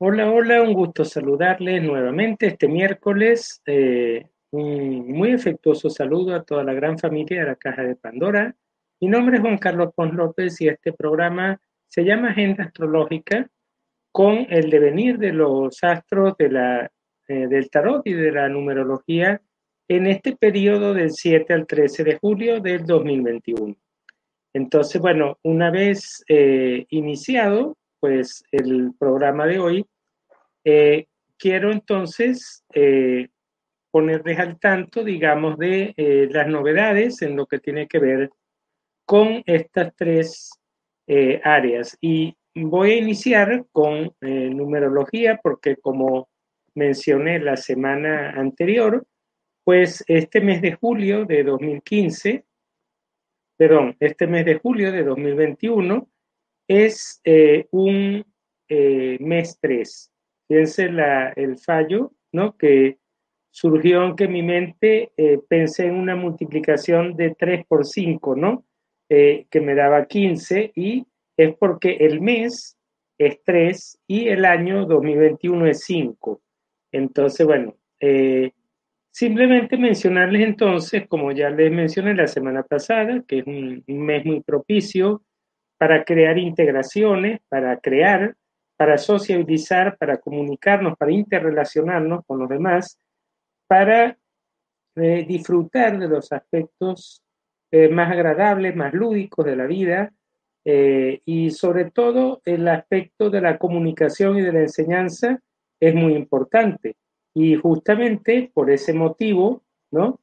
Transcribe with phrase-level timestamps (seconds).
[0.00, 3.60] Hola, hola, un gusto saludarles nuevamente este miércoles.
[3.66, 8.54] Eh, un muy afectuoso saludo a toda la gran familia de la Caja de Pandora.
[9.00, 13.50] Mi nombre es Juan Carlos Pons López y este programa se llama Agenda Astrológica
[14.12, 16.92] con el devenir de los astros de la,
[17.26, 19.42] eh, del tarot y de la numerología
[19.88, 23.74] en este periodo del 7 al 13 de julio del 2021.
[24.52, 29.86] Entonces, bueno, una vez eh, iniciado, pues el programa de hoy,
[30.64, 31.06] eh,
[31.38, 33.28] quiero entonces eh,
[33.90, 38.30] ponerles al tanto, digamos, de eh, las novedades en lo que tiene que ver
[39.04, 40.50] con estas tres
[41.42, 41.96] áreas.
[42.02, 46.28] Y voy a iniciar con numerología porque como
[46.74, 49.06] mencioné la semana anterior,
[49.64, 52.44] pues este mes de julio de 2015,
[53.56, 56.06] perdón, este mes de julio de 2021,
[56.68, 57.22] es
[57.70, 58.26] un
[58.68, 60.12] mes 3.
[60.48, 62.56] Fíjense la, el fallo, ¿no?
[62.56, 62.98] Que
[63.50, 68.64] surgió en que mi mente eh, pensé en una multiplicación de 3 por 5, ¿no?
[69.10, 72.76] que me daba 15 y es porque el mes
[73.16, 76.42] es 3 y el año 2021 es 5.
[76.92, 77.74] Entonces, bueno,
[79.10, 84.40] simplemente mencionarles entonces, como ya les mencioné la semana pasada, que es un mes muy
[84.42, 85.22] propicio
[85.78, 88.36] para crear integraciones, para crear,
[88.78, 92.96] para sociabilizar, para comunicarnos, para interrelacionarnos con los demás,
[93.66, 94.16] para
[94.94, 97.24] eh, disfrutar de los aspectos
[97.72, 100.14] eh, más agradables, más lúdicos de la vida
[100.64, 105.40] eh, y sobre todo el aspecto de la comunicación y de la enseñanza
[105.80, 106.96] es muy importante.
[107.34, 110.20] Y justamente por ese motivo, ¿no?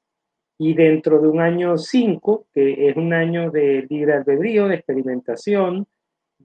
[0.58, 5.88] y dentro de un año 5, que es un año de libre albedrío, de experimentación,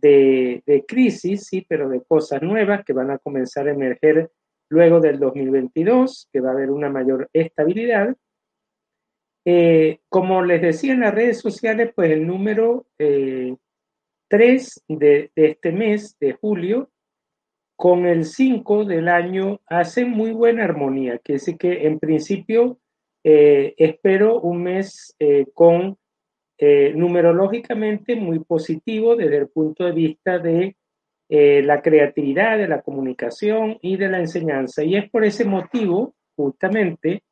[0.00, 4.30] de, crisis, sí, pero de cosas nuevas que van a comenzar a emerger
[4.68, 8.16] luego del 2022, que va a haber una mayor estabilidad.
[9.44, 13.58] Eh, como les decía en las redes sociales, pues el número 3
[14.28, 16.90] eh, de, este mes, de julio,
[17.76, 22.78] con el 5 del año, hacen muy buena armonía, que es que en principio
[23.24, 25.98] eh, espero un mes eh, con
[26.62, 30.76] eh, numerológicamente muy positivo desde el punto de vista de
[31.32, 34.82] la creatividad, de la comunicación y de la enseñanza.
[34.82, 37.22] Y es por ese motivo, justamente,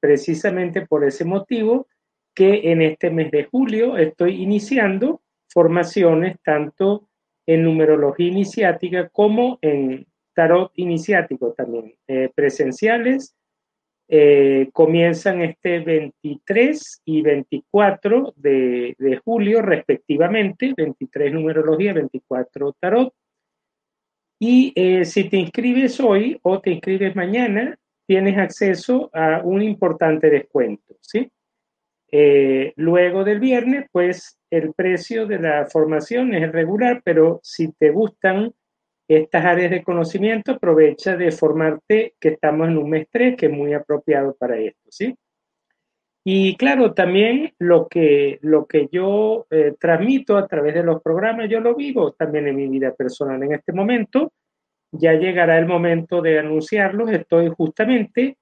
[0.00, 1.86] precisamente por ese motivo,
[2.34, 7.10] que en este mes de julio estoy iniciando formaciones tanto
[7.44, 11.94] en numerología iniciática como en tarot iniciático también,
[12.34, 13.36] presenciales
[14.08, 23.14] eh, comienzan este 23 y 24 de, julio respectivamente, 23 numerología, 24 tarot.
[24.38, 30.28] Y eh, si te inscribes hoy o te inscribes mañana, tienes acceso a un importante
[30.28, 31.30] descuento, ¿sí?
[32.12, 37.90] Eh, luego del viernes, pues el precio de la formación es regular, pero si te
[37.90, 38.52] gustan
[39.08, 43.52] estas áreas de conocimiento, aprovecha de formarte, que estamos en un mes 3, que es
[43.52, 45.14] muy apropiado para esto, ¿sí?
[46.26, 51.50] Y claro, también lo que, lo que yo eh, transmito a través de los programas,
[51.50, 53.42] yo lo vivo también en mi vida personal.
[53.42, 54.32] En este momento,
[54.90, 57.10] ya llegará el momento de anunciarlos.
[57.10, 58.38] Estoy justamente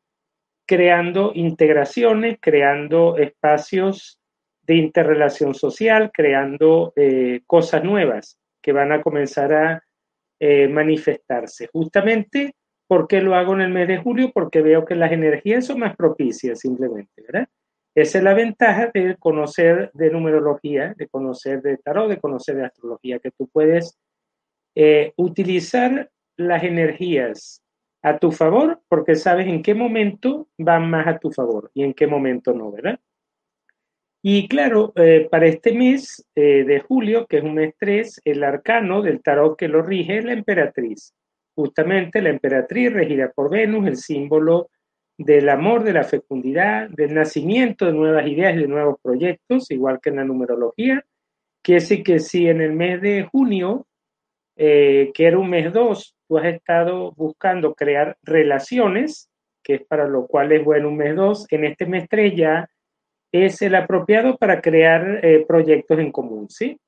[0.65, 4.21] creando integraciones, creando espacios
[4.63, 9.83] de interrelación social, creando eh, cosas nuevas que van a comenzar a
[10.45, 11.69] eh, manifestarse.
[11.73, 12.57] Justamente,
[12.89, 14.33] ¿por qué lo hago en el mes de julio?
[14.35, 17.47] Porque veo que las energías son más propicias, simplemente, ¿verdad?
[17.95, 22.65] Esa es la ventaja de conocer de numerología, de conocer de tarot, de conocer de
[22.65, 23.97] astrología, que tú puedes
[24.75, 27.63] eh, utilizar las energías
[28.03, 31.95] a tu favor porque sabes en qué momento van más a tu favor y en
[31.95, 32.99] qué momento no, ¿verdad?
[34.25, 38.45] Y claro, eh, para este mes eh, de julio, que es un mes 3, el
[38.45, 41.13] arcano del tarot que lo rige es la emperatriz.
[41.57, 44.71] Justamente la emperatriz regida por Venus, el símbolo
[45.19, 50.01] del amor, de la fecundidad, del nacimiento de nuevas ideas y de nuevos proyectos, igual
[50.01, 51.05] que en la numerología.
[51.61, 53.87] Quiere decir que si en el mes de junio,
[54.57, 59.29] eh, que era un mes 2, tú has estado buscando crear relaciones,
[59.65, 62.69] que es para lo cual es bueno un mes 2, en este mes 3 ya
[63.33, 66.79] es el apropiado para crear eh, proyectos en común, ¿sí?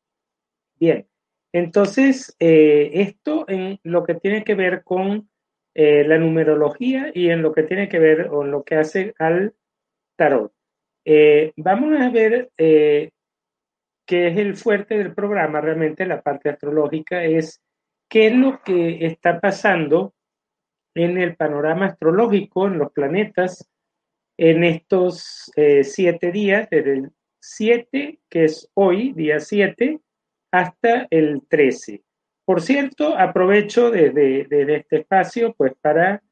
[0.78, 1.08] Bien,
[1.52, 5.30] entonces eh, esto en lo que tiene que ver con
[5.74, 9.54] eh, la numerología y en lo que tiene que ver o lo que hace al
[10.16, 10.52] tarot.
[11.56, 13.10] vamos a ver qué
[14.06, 17.60] es el fuerte del programa, realmente la parte astrológica, es
[18.08, 20.14] qué es lo que está pasando
[20.94, 23.68] en el panorama astrológico, en los planetas,
[24.36, 27.10] en estos eh, siete días, desde el
[27.40, 30.00] 7, que es hoy, día 7,
[30.50, 32.02] hasta el 13.
[32.44, 34.46] Por cierto, aprovecho desde,
[34.76, 36.22] este espacio pues para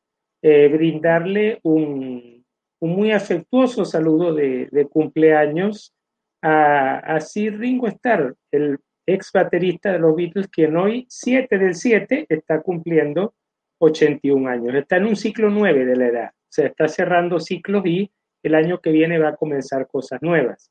[0.42, 2.44] eh, brindarle un,
[2.80, 5.94] muy afectuoso saludo de, cumpleaños
[6.42, 11.74] a, a, Sir Ringo Starr, el ex baterista de los Beatles, quien hoy, 7 del
[11.74, 13.34] 7, está cumpliendo
[13.78, 14.74] 81 años.
[14.74, 18.10] Está en un ciclo 9 de la edad se está cerrando ciclos y
[18.42, 20.70] el año que viene va a comenzar cosas nuevas.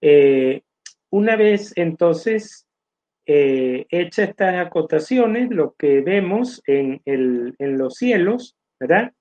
[0.00, 0.62] Eh,
[1.10, 2.66] una vez entonces
[3.24, 7.00] eh, hechas estas acotaciones, lo que vemos en,
[7.58, 9.12] los cielos, ¿verdad?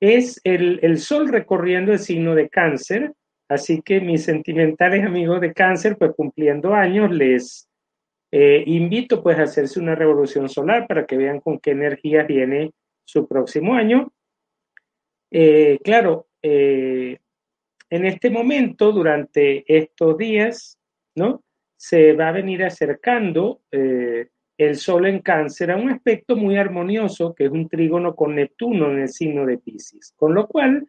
[0.00, 3.12] Es el, sol recorriendo el signo de cáncer,
[3.48, 7.68] así que mis sentimentales amigos de cáncer, pues cumpliendo años, les
[8.32, 12.72] eh, invito pues a hacerse una revolución solar para que vean con qué energía viene
[13.04, 14.12] su próximo año.
[15.30, 17.18] Eh, claro, eh,
[17.90, 20.78] en este momento, durante estos días,
[21.14, 21.42] ¿no?
[21.76, 24.28] Se va a venir acercando eh,
[24.58, 28.90] el Sol en cáncer a un aspecto muy armonioso, que es un trígono con Neptuno
[28.90, 30.88] en el signo de Pisces, con lo cual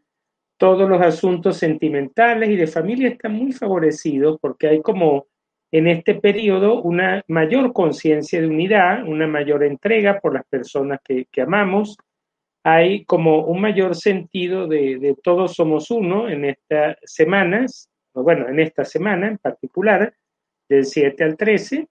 [0.57, 5.27] todos los asuntos sentimentales y de familia están muy favorecidos porque hay como
[5.71, 11.27] en este periodo una mayor conciencia de unidad, una mayor entrega por las personas que,
[11.31, 11.95] que amamos,
[12.63, 18.83] hay como un mayor sentido de, todos somos uno en estas semanas, bueno, en esta
[18.83, 20.13] semana en particular,
[20.67, 21.87] del 7 al 13.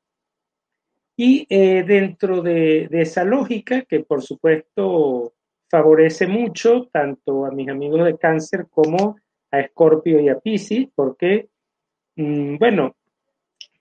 [1.17, 5.33] Y eh, dentro de, esa lógica, que por supuesto
[5.69, 9.17] favorece mucho tanto a mis amigos de cáncer como
[9.51, 11.49] a Escorpio y a Pisces, porque,
[12.17, 12.95] mm, bueno,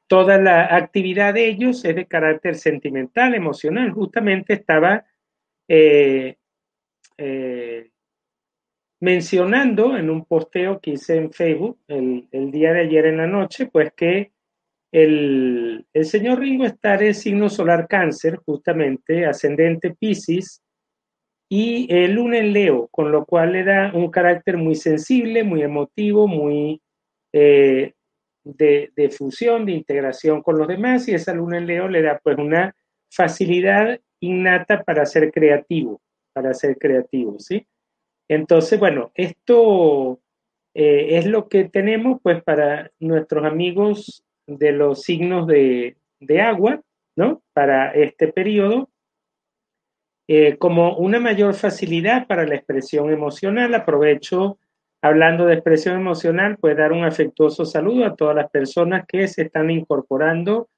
[0.08, 3.92] toda la actividad de ellos es de carácter sentimental, emocional.
[3.92, 5.06] Justamente estaba
[5.68, 6.38] eh,
[7.18, 7.90] eh,
[9.00, 13.68] mencionando en un posteo que hice en Facebook el, día de ayer en la noche,
[13.68, 14.32] pues que
[14.92, 20.62] el, señor Ringo está en signo solar cáncer, justamente, ascendente Pisces,
[21.50, 26.28] y el luna en Leo, con lo cual era un carácter muy sensible, muy emotivo,
[26.28, 26.82] muy
[27.32, 27.94] eh,
[28.44, 32.20] de, de, fusión, de integración con los demás, y esa luna en Leo le da
[32.22, 32.76] pues una
[33.10, 36.02] facilidad innata para ser creativo
[36.38, 37.66] para ser creativos, ¿sí?
[38.30, 40.20] Entonces, bueno, esto
[40.76, 45.96] eh, es lo que tenemos pues para nuestros amigos de los signos de,
[46.40, 46.80] agua,
[47.16, 47.42] ¿no?
[47.54, 48.92] Para este periodo,
[50.28, 53.74] eh, como una mayor facilidad para la expresión emocional.
[53.74, 54.60] Aprovecho,
[55.02, 59.42] hablando de expresión emocional, pues dar un afectuoso saludo a todas las personas que se
[59.42, 60.70] están incorporando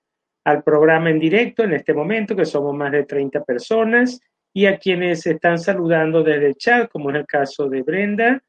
[0.45, 4.21] al programa en directo en este momento, que somos más de 30 personas
[4.59, 8.44] y a quienes están saludando desde el chat, como es el caso de Brenda,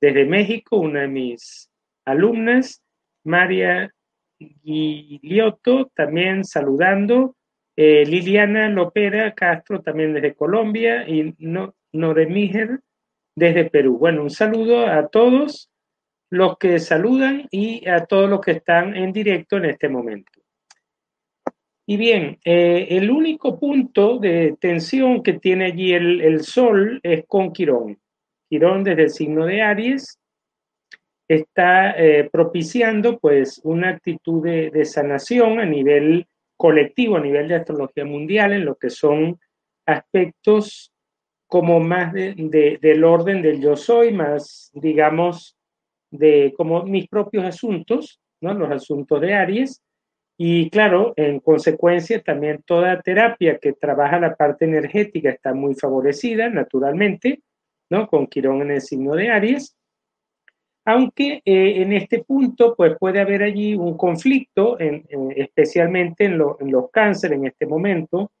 [0.00, 1.70] desde México, una de mis
[2.04, 2.82] alumnas,
[3.22, 3.94] María
[4.40, 7.36] Guilioto, también saludando,
[7.76, 12.80] eh, Liliana Lopera Castro, también desde Colombia, y no, Noremíger,
[13.36, 13.96] desde Perú.
[13.96, 15.70] Bueno, un saludo a todos
[16.30, 20.32] los que saludan y a todos los que están en directo en este momento.
[21.86, 27.52] Y bien, eh, el único punto de tensión que tiene allí el, Sol es con
[27.52, 27.98] Quirón.
[28.48, 30.18] Quirón desde el signo de Aries
[31.28, 36.26] está eh, propiciando pues una actitud de, sanación a nivel
[36.56, 39.38] colectivo, a nivel de astrología mundial, en lo que son
[39.86, 40.90] aspectos
[41.46, 45.56] como más del orden del yo soy, más digamos
[46.10, 48.54] de como mis propios asuntos, ¿no?
[48.54, 49.83] los asuntos de Aries,
[50.36, 56.48] y claro, en consecuencia, también toda terapia que trabaja la parte energética está muy favorecida,
[56.48, 57.42] naturalmente,
[57.88, 58.08] ¿no?
[58.08, 59.76] Con Quirón en el signo de Aries.
[60.86, 67.38] Aunque eh, en este punto, pues puede haber allí un conflicto, especialmente en, los cánceres
[67.38, 68.32] en este momento,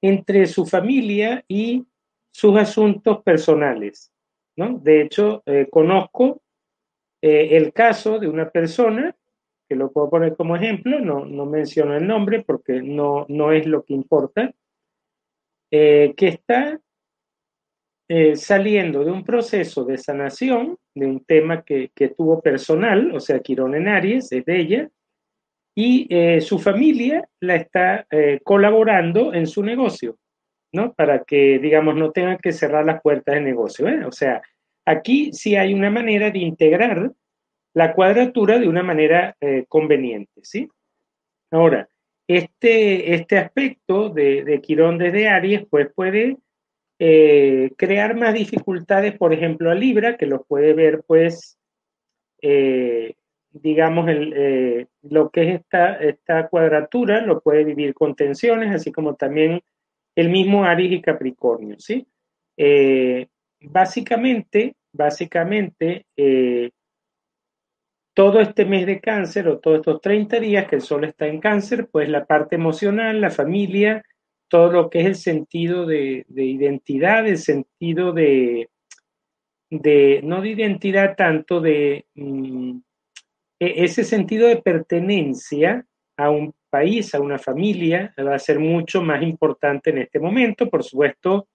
[0.00, 1.84] entre su familia y
[2.32, 4.10] sus asuntos personales,
[4.56, 4.78] ¿no?
[4.78, 6.40] De hecho, eh, conozco
[7.20, 9.14] eh, el caso de una persona
[9.68, 13.66] que lo puedo poner como ejemplo, no, no menciono el nombre porque no, no es
[13.66, 14.52] lo que importa,
[15.70, 16.80] eh, que está
[18.08, 23.20] eh, saliendo de un proceso de sanación, de un tema que, que tuvo personal, o
[23.20, 24.90] sea, Quirón en Aries, es de ella,
[25.76, 28.06] y eh, su familia la está
[28.42, 30.18] colaborando en su negocio,
[30.72, 30.92] ¿no?
[30.94, 34.42] Para que, digamos, no tengan que cerrar las puertas de negocio, O sea,
[34.84, 37.12] aquí sí hay una manera de integrar
[37.78, 39.36] la cuadratura de una manera
[39.68, 40.68] conveniente, ¿sí?
[41.50, 41.88] Ahora,
[42.28, 46.36] este, este aspecto de, Quirón desde Aries, pues puede
[46.98, 51.58] eh, crear más dificultades, por ejemplo, a Libra, que lo puede ver, pues,
[52.42, 53.14] eh,
[53.50, 58.92] digamos, el, eh, lo que es esta, esta cuadratura, lo puede vivir con tensiones, así
[58.92, 59.62] como también
[60.14, 62.06] el mismo Aries y Capricornio, ¿sí?
[63.60, 66.06] básicamente, básicamente,
[68.18, 71.38] todo este mes de cáncer o todos estos 30 días que el sol está en
[71.38, 74.02] cáncer, pues la parte emocional, la familia,
[74.48, 78.70] todo lo que es el sentido de, identidad, el sentido de,
[79.70, 82.78] no de identidad tanto, de mm,
[83.60, 89.00] e, ese sentido de pertenencia a un país, a una familia, va a ser mucho
[89.00, 90.68] más importante en este momento.
[90.68, 91.46] Por supuesto,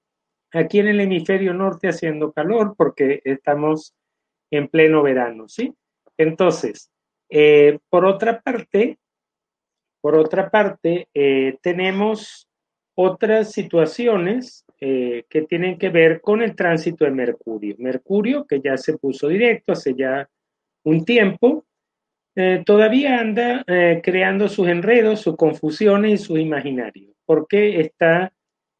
[0.54, 3.94] aquí en el hemisferio norte haciendo calor porque estamos
[4.50, 5.76] en pleno verano, ¿sí?
[6.18, 6.92] Entonces,
[7.30, 8.98] eh, por otra parte,
[10.02, 12.48] por otra parte, eh, tenemos
[12.96, 17.76] otras situaciones eh, que tienen que ver con el tránsito de Mercurio.
[17.80, 20.30] Mercurio, que ya se puso directo hace ya
[20.84, 21.66] un tiempo,
[22.66, 23.64] todavía anda
[24.02, 28.34] creando sus enredos, sus confusiones y sus imaginarios, porque está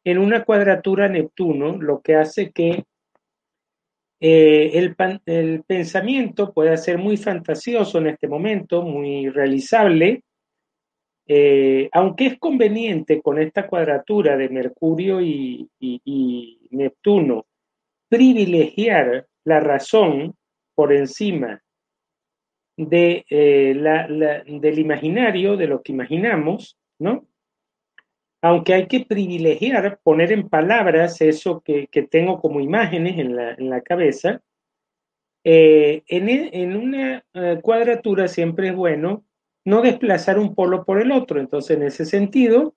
[0.04, 2.84] en una cuadratura Neptuno, lo que hace que
[4.20, 10.22] eh, el, pensamiento puede ser muy fantasioso en este momento, muy realizable,
[11.26, 15.68] eh, aunque es conveniente con esta cuadratura de Mercurio y,
[16.70, 17.46] Neptuno
[18.08, 20.34] privilegiar la razón
[20.74, 21.62] por encima
[22.76, 23.74] de, eh,
[24.46, 27.26] del imaginario, de lo que imaginamos, ¿no?
[28.44, 34.42] Aunque hay que privilegiar, poner en palabras eso que, tengo como imágenes en la, cabeza,
[35.44, 39.24] eh, e, en, una eh, cuadratura siempre es bueno
[39.64, 41.40] no desplazar un polo por el otro.
[41.40, 42.74] Entonces, en ese sentido,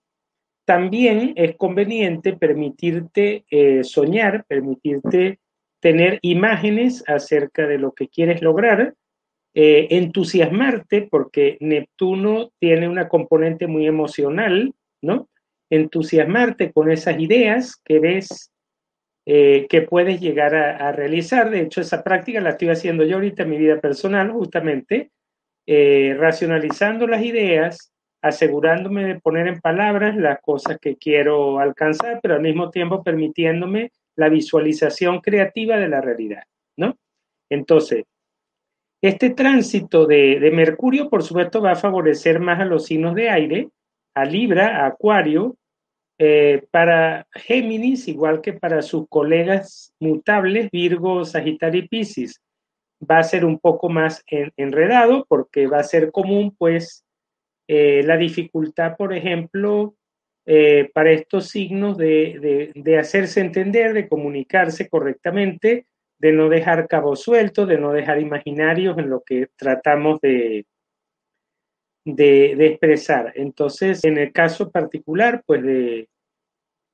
[0.64, 5.42] también es conveniente permitirte eh, soñar, permitirte
[5.82, 8.96] tener imágenes acerca de lo que quieres lograr,
[9.54, 15.28] entusiasmarte, porque Neptuno tiene una componente muy emocional, ¿no?
[15.70, 18.52] Entusiasmarte con esas ideas que ves
[19.30, 21.50] eh, que puedes llegar a, realizar.
[21.50, 25.12] De hecho, esa práctica la estoy haciendo yo ahorita en mi vida personal, justamente,
[25.66, 32.36] eh, racionalizando las ideas, asegurándome de poner en palabras las cosas que quiero alcanzar, pero
[32.36, 36.44] al mismo tiempo permitiéndome la visualización creativa de la realidad,
[36.78, 36.98] ¿no?
[37.50, 38.06] Entonces,
[39.02, 43.30] este tránsito de, de Mercurio, por supuesto, va a favorecer más a los signos de
[43.30, 43.70] aire,
[44.18, 45.58] a Libra, a Acuario,
[46.18, 52.42] eh, para Géminis, igual que para sus colegas mutables, Virgo, Sagitario y Piscis,
[53.00, 54.24] va a ser un poco más
[54.56, 57.06] enredado porque va a ser común, pues,
[57.68, 59.94] eh, la dificultad, por ejemplo,
[60.48, 65.86] eh, para estos signos de, de, hacerse entender, de comunicarse correctamente,
[66.18, 70.66] de no dejar cabos sueltos, de no dejar imaginarios en lo que tratamos de,
[72.16, 73.34] de, expresar.
[73.36, 76.10] Entonces, en el caso particular, pues de,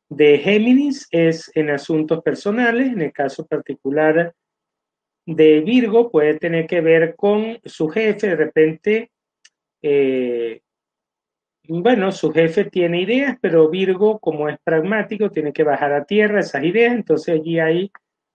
[0.10, 4.34] de Géminis es en asuntos personales, en el caso particular
[5.26, 9.12] de Virgo puede tener que ver con su jefe, de repente,
[9.82, 10.62] eh,
[11.68, 16.42] bueno, su jefe tiene ideas, pero Virgo, como es pragmático, tiene que bajar a tierra
[16.42, 17.92] esas ideas, entonces allí hay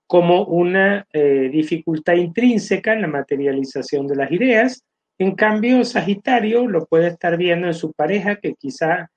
[0.07, 4.83] como una eh, dificultad intrínseca en la materialización de las ideas.
[5.19, 9.11] En cambio, Sagitario lo puede estar viendo en su pareja, que quizá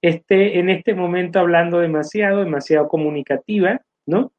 [0.00, 4.32] esté en este momento hablando demasiado, demasiado comunicativa, ¿no?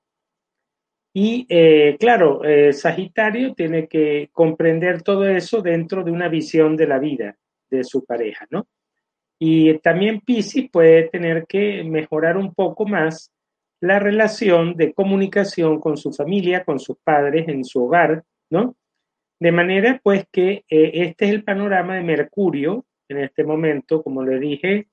[1.13, 6.87] Y eh, claro, eh, Sagitario tiene que comprender todo eso dentro de una visión de
[6.87, 7.35] la vida
[7.69, 8.67] de su pareja, ¿no?
[9.39, 13.31] Y también Pisces puede tener que mejorar un poco más
[13.81, 18.75] la relación de comunicación con su familia, con sus padres, en su hogar, ¿no?
[19.39, 24.23] De manera pues que eh, este es el panorama de Mercurio en este momento, como
[24.23, 24.87] le dije,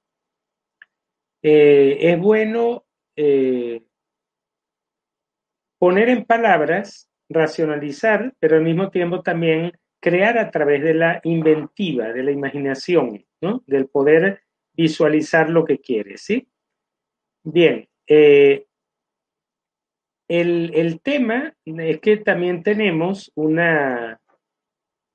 [1.42, 2.84] eh, es bueno
[3.16, 3.82] eh,
[5.78, 12.12] poner en palabras, racionalizar, pero al mismo tiempo también crear a través de la inventiva,
[12.12, 13.64] de la imaginación, ¿no?
[13.66, 14.42] Del poder
[14.74, 16.48] visualizar lo que quieres, ¿sí?
[17.42, 18.66] Bien, eh,
[20.28, 24.20] el, tema es que también tenemos una,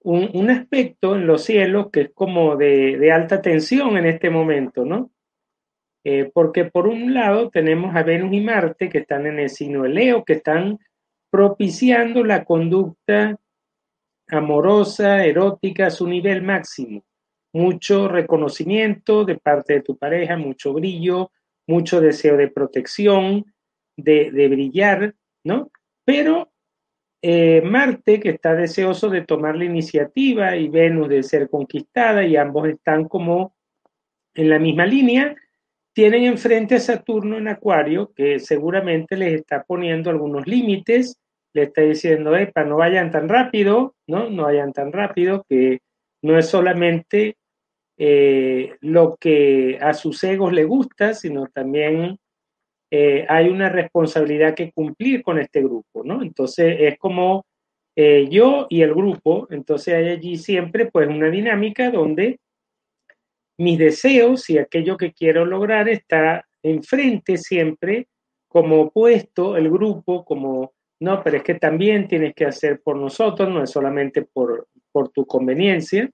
[0.03, 5.11] un, aspecto en los cielos que es como de, alta tensión en este momento, ¿no?
[6.03, 9.83] Eh, porque por un lado tenemos a Venus y Marte que están en el signo
[9.83, 10.79] de Leo, que están
[11.29, 13.37] propiciando la conducta
[14.27, 17.03] amorosa, erótica a su nivel máximo.
[17.53, 21.31] Mucho reconocimiento de parte de tu pareja, mucho brillo,
[21.67, 23.45] mucho deseo de protección,
[23.97, 25.69] de, brillar, ¿no?
[26.05, 26.50] Pero
[27.21, 32.35] eh, Marte, que está deseoso de tomar la iniciativa, y Venus de ser conquistada, y
[32.35, 33.55] ambos están como
[34.33, 35.35] en la misma línea,
[35.93, 41.19] tienen enfrente a Saturno en Acuario, que seguramente les está poniendo algunos límites,
[41.53, 44.29] le está diciendo, epa, no vayan tan rápido, ¿no?
[44.29, 45.79] No vayan tan rápido, que
[46.21, 47.35] no es solamente
[47.97, 52.17] eh, lo que a sus egos le gusta, sino también
[52.93, 56.21] eh, hay una responsabilidad que cumplir con este grupo, ¿no?
[56.21, 57.45] Entonces es como
[57.95, 62.39] eh, yo y el grupo, entonces hay allí siempre pues una dinámica donde
[63.57, 68.07] mis deseos y aquello que quiero lograr está enfrente siempre
[68.49, 73.49] como opuesto el grupo, como, no, pero es que también tienes que hacer por nosotros,
[73.49, 76.09] no es solamente por, por tu conveniencia.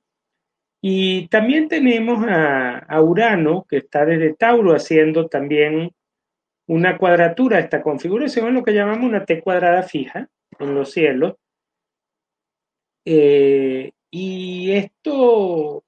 [0.80, 5.92] Y también tenemos a, a Urano, que está desde Tauro haciendo también
[6.68, 7.60] una cuadratura.
[7.60, 11.36] Esta configuración es lo que llamamos una T cuadrada fija en los cielos.
[13.06, 15.84] Eh, y esto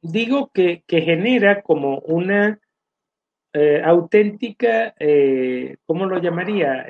[0.00, 2.60] digo que, genera como una
[3.52, 6.86] eh, auténtica, eh, ¿cómo lo llamaría?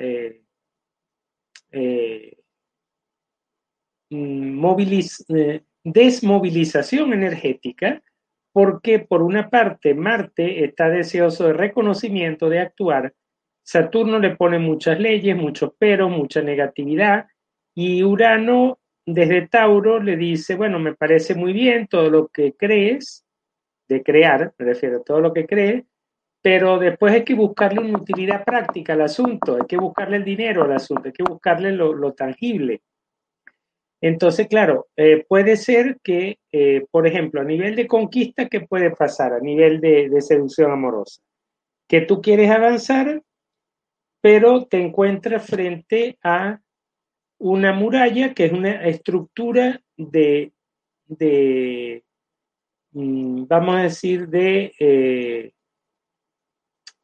[4.09, 4.61] Mm,
[5.83, 8.01] desmovilización energética
[8.55, 13.13] porque por una parte Marte está deseoso de reconocimiento, de actuar,
[13.65, 17.27] Saturno le pone muchas leyes, muchos peros, mucha negatividad,
[17.73, 23.25] y Urano desde Tauro le dice, bueno, me parece muy bien todo lo que crees,
[23.87, 25.83] de crear, me refiero a todo lo que crees,
[26.41, 30.63] pero después hay que buscarle una utilidad práctica al asunto, hay que buscarle el dinero
[30.63, 32.81] al asunto, hay que buscarle lo tangible.
[34.05, 38.91] Entonces, claro, eh, puede ser que, eh, por ejemplo, a nivel de conquista, ¿qué puede
[38.91, 39.33] pasar?
[39.33, 41.21] A nivel de, seducción amorosa.
[41.87, 43.23] Que tú quieres avanzar,
[44.25, 46.59] pero te encuentras frente a
[47.37, 50.51] una muralla que es una estructura de,
[52.91, 55.53] mm, vamos a decir, de, eh,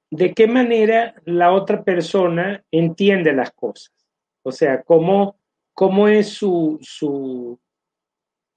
[0.10, 3.94] de qué manera la otra persona entiende las cosas.
[4.42, 5.36] O sea, cómo
[5.76, 7.60] cómo es su, su,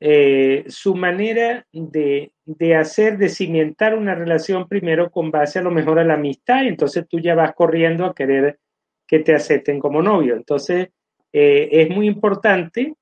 [0.07, 2.31] eh, su manera de,
[2.77, 6.69] hacer, de cimentar una relación primero con base a lo mejor a la amistad, y
[6.69, 8.59] entonces tú ya vas corriendo a querer
[9.07, 10.37] que te acepten como novio.
[10.37, 10.90] Entonces,
[11.33, 12.97] eh, es muy importante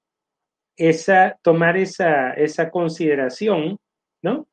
[0.77, 3.79] esa, tomar esa, esa consideración,
[4.23, 4.47] ¿no?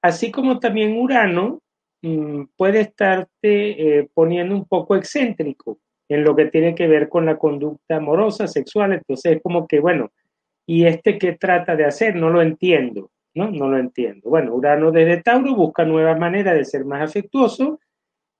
[0.00, 1.60] Así como también Urano
[2.00, 7.26] mm, puede estarte eh, poniendo un poco excéntrico, en lo que tiene que ver con
[7.26, 8.94] la conducta amorosa, sexual.
[8.94, 10.10] Entonces es como que, bueno,
[10.70, 12.14] ¿y este qué trata de hacer?
[12.14, 13.50] No lo entiendo, ¿no?
[13.50, 14.30] No lo entiendo.
[14.30, 17.80] Bueno, Urano desde Tauro busca nuevas maneras de ser más afectuoso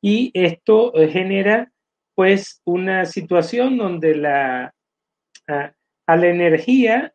[0.01, 1.73] y esto eh, genera
[2.15, 4.73] pues una situación donde la,
[5.49, 7.13] a, la energía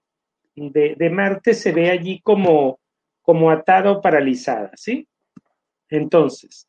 [0.54, 2.82] de, Marte se ve allí como,
[3.22, 5.08] como atada o paralizada, ¿sí?
[5.88, 6.68] Entonces,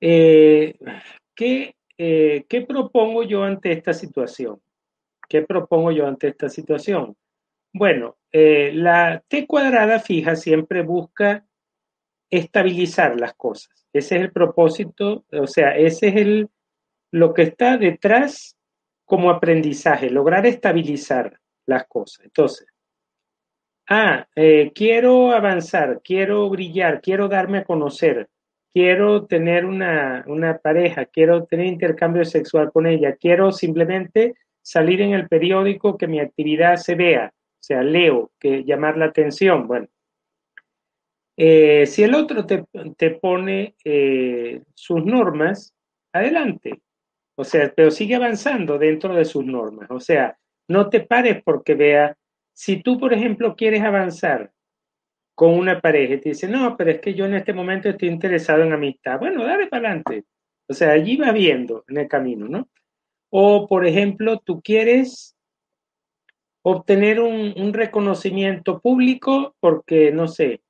[0.00, 0.78] eh,
[1.34, 4.62] ¿qué eh, ¿qué propongo yo ante esta situación?
[5.28, 7.16] ¿Qué propongo yo ante esta situación?
[7.72, 11.46] Bueno, eh, la T cuadrada fija siempre busca
[12.30, 13.86] estabilizar las cosas.
[13.92, 16.48] Ese es el propósito, o sea, ese es el,
[17.10, 18.56] lo que está detrás
[19.04, 22.24] como aprendizaje, lograr estabilizar las cosas.
[22.24, 22.66] Entonces,
[23.88, 28.28] ah, eh, quiero avanzar, quiero brillar, quiero darme a conocer,
[28.72, 30.24] quiero tener una,
[30.62, 36.20] pareja, quiero tener intercambio sexual con ella, quiero simplemente salir en el periódico, que mi
[36.20, 39.66] actividad se vea, o sea, leo, que llamar la atención.
[39.68, 39.86] Bueno,
[41.36, 45.74] eh, si el otro te, pone eh, sus normas,
[46.12, 46.80] adelante.
[47.36, 49.90] O sea, pero sigue avanzando dentro de sus normas.
[49.90, 52.16] O sea, no te pares porque vea,
[52.54, 54.52] si tú, por ejemplo, quieres avanzar
[55.34, 58.08] con una pareja y te dice, no, pero es que yo en este momento estoy
[58.08, 59.18] interesado en amistad.
[59.18, 60.24] Bueno, dale para adelante.
[60.66, 62.68] O sea, allí va viendo en el camino, ¿no?
[63.30, 65.36] O, por ejemplo, tú quieres
[66.62, 70.60] obtener un, reconocimiento público porque, no sé,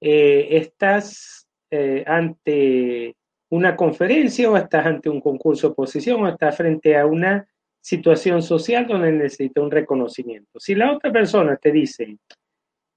[0.00, 3.16] eh, estás eh, ante
[3.50, 7.48] una conferencia o estás ante un concurso de oposición o estás frente a una
[7.80, 10.58] situación social donde necesita un reconocimiento.
[10.58, 12.18] Si la otra persona te dice,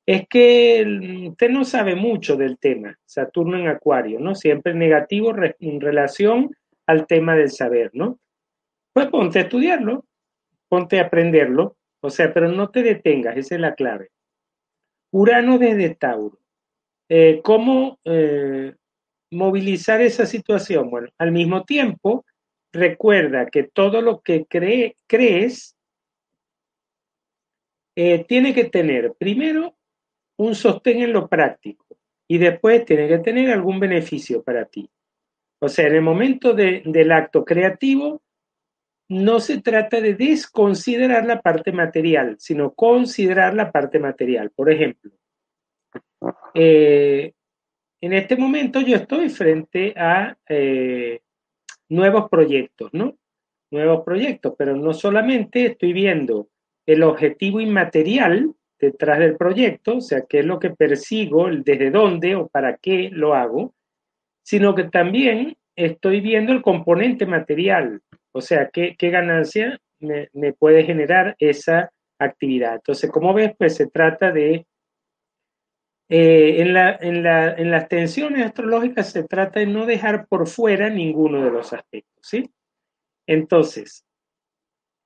[0.05, 4.35] es que usted no sabe mucho del tema, Saturno en Acuario, ¿no?
[4.35, 6.55] Siempre negativo en relación
[6.87, 8.19] al tema del saber, ¿no?
[8.93, 10.05] Pues ponte a estudiarlo,
[10.67, 14.09] ponte a aprenderlo, o sea, pero no te detengas, esa es la clave.
[15.11, 16.39] Urano desde Tauro.
[17.09, 18.73] Eh, ¿Cómo eh,
[19.31, 20.89] movilizar esa situación?
[20.89, 22.25] Bueno, al mismo tiempo,
[22.71, 25.75] recuerda que todo lo que crees
[27.95, 29.75] eh, tiene que tener primero
[30.37, 31.85] un sostén en lo práctico
[32.27, 34.89] y después tiene que tener algún beneficio para ti.
[35.59, 38.23] O sea, en el momento del acto creativo,
[39.11, 44.51] no se trata de desconsiderar la parte material, sino considerar la parte material.
[44.51, 45.11] Por ejemplo,
[46.53, 47.33] eh,
[47.99, 51.19] en este momento yo estoy frente a eh,
[51.89, 53.17] nuevos proyectos, ¿no?
[53.69, 56.47] Nuevos proyectos, pero no solamente estoy viendo
[56.85, 62.35] el objetivo inmaterial detrás del proyecto, o sea, qué es lo que persigo, desde dónde
[62.37, 63.73] o para qué lo hago,
[64.41, 71.35] sino que también estoy viendo el componente material, o sea, qué, ganancia me, puede generar
[71.39, 72.75] esa actividad.
[72.75, 74.65] Entonces, como ves, pues se trata de,
[76.09, 81.73] eh, en, las tensiones astrológicas se trata de no dejar por fuera ninguno de los
[81.73, 82.49] aspectos, ¿sí?
[83.27, 84.05] Entonces,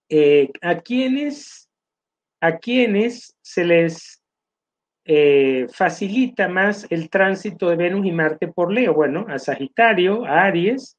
[0.09, 1.65] eh, ¿a quiénes
[2.41, 4.23] a quienes se les
[5.05, 8.93] eh, facilita más el tránsito de Venus y Marte por Leo.
[8.93, 10.97] Bueno, a Sagitario, a Aries,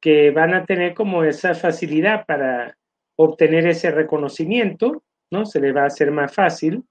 [0.00, 2.76] que van a tener como esa facilidad para
[3.16, 5.44] obtener ese reconocimiento, ¿no?
[5.44, 6.84] Se les va a hacer más fácil.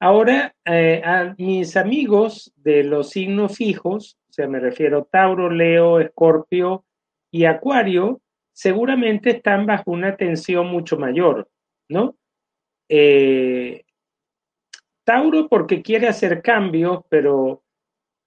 [0.00, 6.00] Ahora, eh, a mis amigos de los signos fijos, o sea, me refiero Tauro, Leo,
[6.00, 6.84] Escorpio
[7.30, 8.20] y Acuario,
[8.52, 11.48] seguramente están bajo una tensión mucho mayor.
[11.88, 12.16] ¿no?
[12.88, 13.84] Eh,
[15.04, 17.62] Tauro porque quiere hacer cambios, pero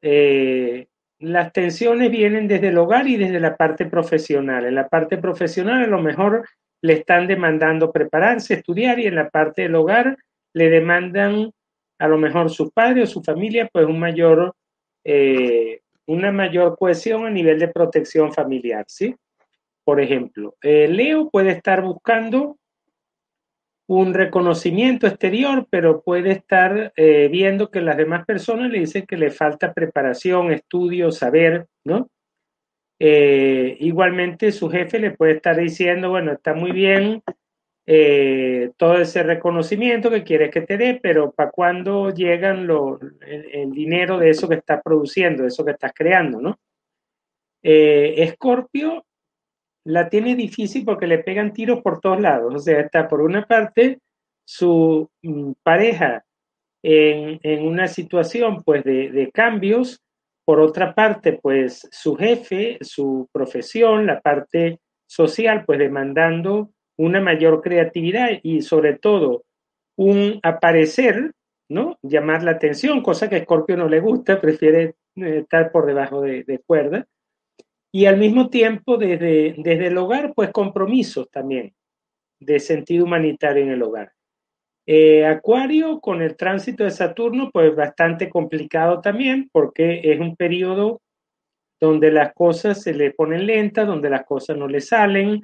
[0.01, 0.87] eh,
[1.19, 4.65] las tensiones vienen desde el hogar y desde la parte profesional.
[4.65, 6.47] En la parte profesional a lo mejor
[6.82, 10.17] le están demandando prepararse, estudiar y en la parte del hogar
[10.53, 11.51] le demandan
[11.99, 14.53] a lo mejor sus padres o su familia pues un mayor,
[15.03, 19.15] eh, una mayor cohesión a nivel de protección familiar, ¿sí?
[19.84, 22.58] Por ejemplo, Leo puede estar buscando
[23.88, 29.15] un reconocimiento exterior, pero puede estar eh, viendo que las demás personas le dicen que
[29.15, 32.10] le falta preparación, estudio, saber, ¿no?
[33.00, 37.23] Eh, igualmente su jefe le puede estar diciendo, bueno, está muy bien
[37.86, 43.71] eh, todo ese reconocimiento que quieres que te dé, pero ¿para cuándo llegan lo, el,
[43.71, 46.60] dinero de eso que estás produciendo, de eso que estás creando, ¿no?
[47.62, 49.06] Escorpio
[49.88, 52.54] la tiene difícil porque le pegan tiros por todos lados.
[52.54, 54.00] O sea, está por una parte
[54.45, 56.26] su mm, pareja
[56.84, 60.02] en, una situación pues de, cambios,
[60.45, 67.62] por otra parte pues su jefe, su profesión, la parte social pues demandando una mayor
[67.62, 69.43] creatividad y sobre todo
[69.97, 71.32] un aparecer,
[71.69, 71.97] ¿no?
[72.02, 76.21] Llamar la atención, cosa que a Scorpio no le gusta, prefiere eh, estar por debajo
[76.21, 77.08] de, de cuerda
[77.91, 81.73] y al mismo tiempo desde, desde el hogar, pues compromisos también
[82.39, 84.12] de sentido humanitario en el hogar.
[84.86, 91.02] Eh, Acuario con el tránsito de Saturno, pues bastante complicado también porque es un periodo
[91.80, 95.41] donde las cosas se le ponen lentas, donde las cosas no le salen,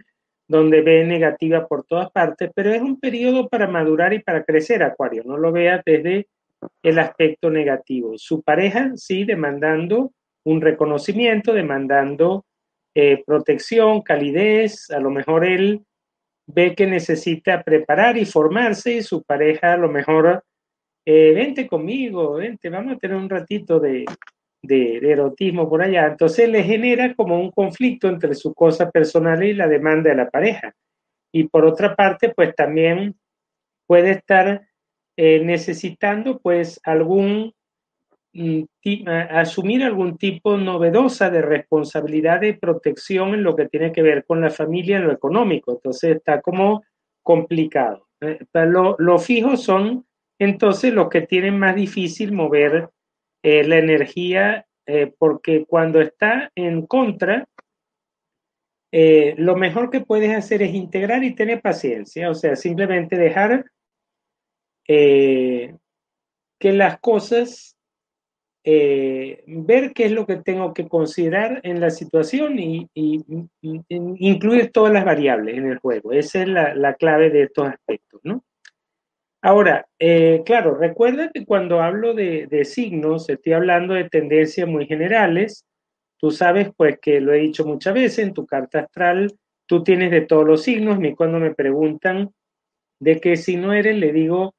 [0.48, 4.84] donde ve negativa por todas partes, pero es un periodo para madurar y para crecer,
[4.84, 6.28] Acuario, no lo vea desde
[6.82, 8.14] el aspecto negativo.
[8.18, 10.12] Su pareja sí demandando
[10.46, 12.46] un reconocimiento demandando
[12.96, 15.84] eh, protección, calidez, a lo mejor él
[16.46, 20.44] ve que necesita preparar y formarse y su pareja a lo mejor,
[21.06, 24.06] eh, vente conmigo, vente, vamos a tener un ratito de,
[24.62, 26.08] de, erotismo por allá.
[26.08, 30.30] Entonces le genera como un conflicto entre su cosa personal y la demanda de la
[30.30, 30.74] pareja.
[31.32, 33.16] Y por otra parte, pues también
[33.88, 34.68] puede estar
[35.18, 37.54] eh, necesitando pues algún
[39.30, 44.41] asumir algún tipo novedosa de responsabilidad de protección en lo que tiene que ver con
[44.41, 45.74] la familia en lo económico.
[45.74, 46.84] Entonces está como
[47.22, 48.08] complicado.
[48.22, 50.06] Eh, los lo fijos son
[50.39, 52.89] entonces los que tienen más difícil mover
[53.43, 57.48] eh, la energía eh, porque cuando está en contra,
[58.91, 63.65] lo mejor que puedes hacer es integrar y tener paciencia, o sea, simplemente dejar
[64.86, 65.80] que
[66.62, 67.76] las cosas,
[68.63, 72.89] eh, ver qué es lo que tengo que considerar en la situación y,
[73.62, 76.13] incluir todas las variables en el juego.
[76.13, 78.43] Esa es la, clave de estos aspectos, ¿no?
[79.41, 79.86] Ahora,
[80.45, 85.65] claro, recuerda que cuando hablo de, signos, estoy hablando de tendencias muy generales,
[86.23, 90.10] Tú sabes, pues, que lo he dicho muchas veces, en tu carta astral tú tienes
[90.10, 91.04] de todos los signos.
[91.04, 92.32] Y cuando me preguntan
[93.02, 94.56] de qué signo eres, le digo,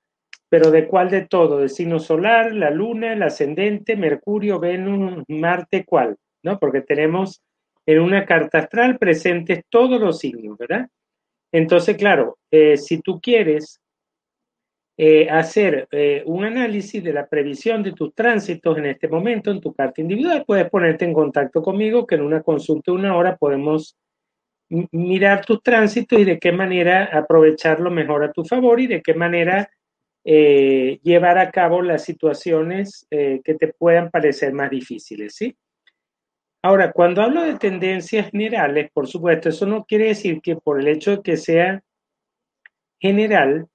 [0.48, 5.84] pero de cuál de todo, del signo solar, la luna, el ascendente, Mercurio, Venus, Marte,
[5.84, 6.16] ¿cuál?
[6.42, 6.58] ¿No?
[6.58, 7.42] Porque tenemos
[7.86, 10.88] en una carta astral presentes todos los signos, ¿verdad?
[11.52, 13.80] Entonces, claro, eh, si tú quieres
[14.96, 19.60] eh, hacer eh, un análisis de la previsión de tus tránsitos en este momento en
[19.60, 23.36] tu carta individual, puedes ponerte en contacto conmigo, que en una consulta de una hora
[23.36, 23.96] podemos
[24.68, 29.14] mirar tus tránsitos y de qué manera aprovecharlo mejor a tu favor y de qué
[29.14, 29.68] manera
[30.24, 35.56] eh, llevar a cabo las situaciones que te puedan parecer más difíciles, ¿sí?
[36.64, 40.88] Ahora, cuando hablo de tendencias generales, por supuesto, eso no quiere decir que por el
[40.88, 41.82] hecho de que sea
[42.98, 43.68] general,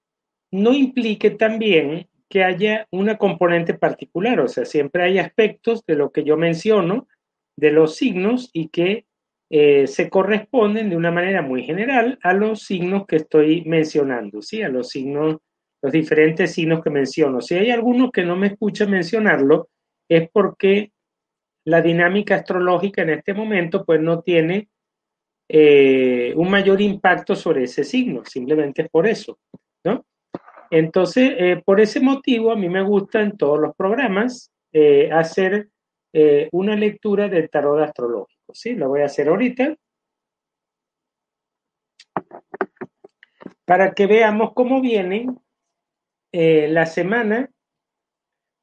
[0.50, 6.10] no implique también que haya una componente particular, o sea, siempre hay aspectos de lo
[6.10, 7.06] que yo menciono,
[7.56, 9.06] de los signos, y que
[9.50, 14.62] eh, se corresponden de una manera muy general a los signos que estoy mencionando, ¿sí?
[14.62, 15.36] A los signos,
[15.82, 17.40] los diferentes signos que menciono.
[17.40, 19.68] Si hay algunos que no me escuchan mencionarlo,
[20.08, 20.92] es porque
[21.64, 24.68] la dinámica astrológica en este momento pues no tiene
[25.48, 29.38] eh, un mayor impacto sobre ese signo, simplemente es por eso,
[29.84, 30.04] ¿no?
[30.70, 35.68] Entonces, eh, por ese motivo, a mí me gusta en todos los programas eh, hacer
[36.50, 38.52] una lectura del tarot astrológico.
[38.52, 38.74] ¿sí?
[38.74, 39.76] Lo voy a hacer ahorita.
[43.64, 44.80] Para que veamos cómo
[46.32, 47.50] viene la semana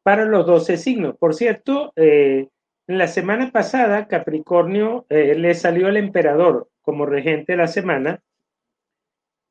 [0.04, 1.18] para los 12 signos.
[1.18, 2.50] Por cierto, en
[2.88, 8.24] la semana pasada, Capricornio le salió el emperador como regente de la semana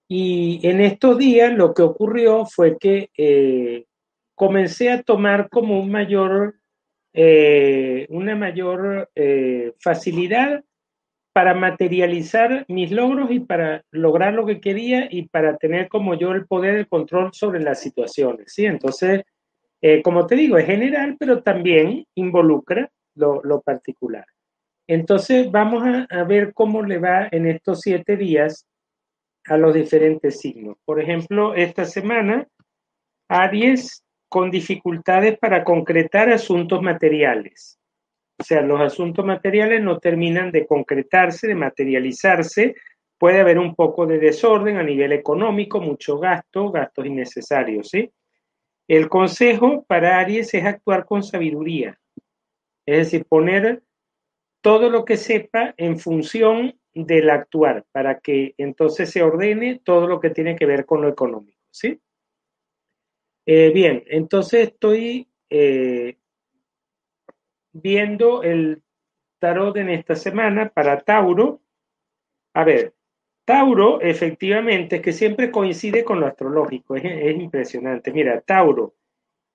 [0.09, 3.87] y en estos días lo que ocurrió fue que eh,
[4.35, 6.61] comencé a tomar como un mayor,
[7.13, 10.65] eh, una mayor eh, facilidad
[11.37, 16.33] para materializar mis logros y para lograr lo que quería y para tener como yo
[16.33, 18.55] el poder, el control sobre las situaciones.
[18.55, 18.65] ¿sí?
[18.65, 19.23] Entonces,
[20.03, 24.25] como te digo, es general, pero también involucra lo, lo particular.
[24.87, 28.67] Entonces, vamos a ver cómo le va en estos siete días
[29.45, 30.79] a los diferentes signos.
[30.87, 32.49] Por ejemplo, esta semana,
[33.29, 37.76] Aries con dificultades para concretar asuntos materiales.
[38.39, 42.75] O sea, los asuntos materiales no terminan de concretarse, de materializarse.
[43.19, 48.11] Puede haber un poco de desorden a nivel económico, mucho gasto, gastos innecesarios, ¿sí?
[48.89, 51.99] El consejo para Aries es actuar con sabiduría,
[52.87, 53.83] es decir, poner
[54.61, 60.21] todo lo que sepa en función del actuar, para que entonces se ordene todo lo
[60.21, 62.01] que tiene que ver con lo económico, ¿sí?
[63.45, 66.17] Eh, bien, entonces estoy eh,
[67.83, 68.83] viendo el
[69.39, 71.61] tarot en esta semana para Tauro.
[72.55, 72.95] A ver,
[73.45, 77.05] Tauro efectivamente es que siempre coincide con lo astrológico, es,
[77.37, 78.13] impresionante.
[78.13, 78.95] Mira, Tauro,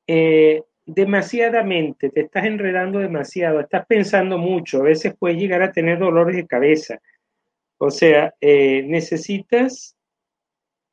[0.07, 5.99] eh, demasiadamente, te estás enredando demasiado, estás pensando mucho, a veces puedes llegar a tener
[5.99, 6.99] dolores de cabeza,
[7.77, 9.97] o sea, eh, necesitas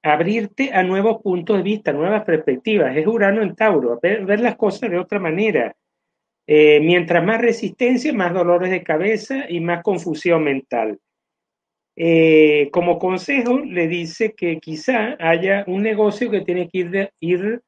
[0.03, 2.97] abrirte a nuevos puntos de vista, nuevas perspectivas.
[2.97, 5.77] Es Urano en Tauro, ver, las cosas de otra manera.
[6.51, 10.99] Eh, mientras más resistencia, más dolores de cabeza y más confusión mental.
[11.95, 17.63] Eh, como consejo, le dice que quizá haya un negocio que tiene que ir, ir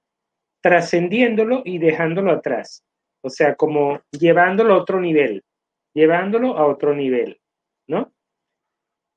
[0.63, 2.83] trascendiéndolo y dejándolo atrás.
[3.23, 5.45] O sea, como llevándolo a otro nivel,
[5.93, 7.39] llevándolo a otro nivel,
[7.87, 8.15] ¿no?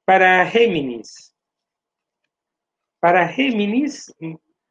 [0.03, 1.33] Para Géminis.
[2.99, 4.13] Para Géminis,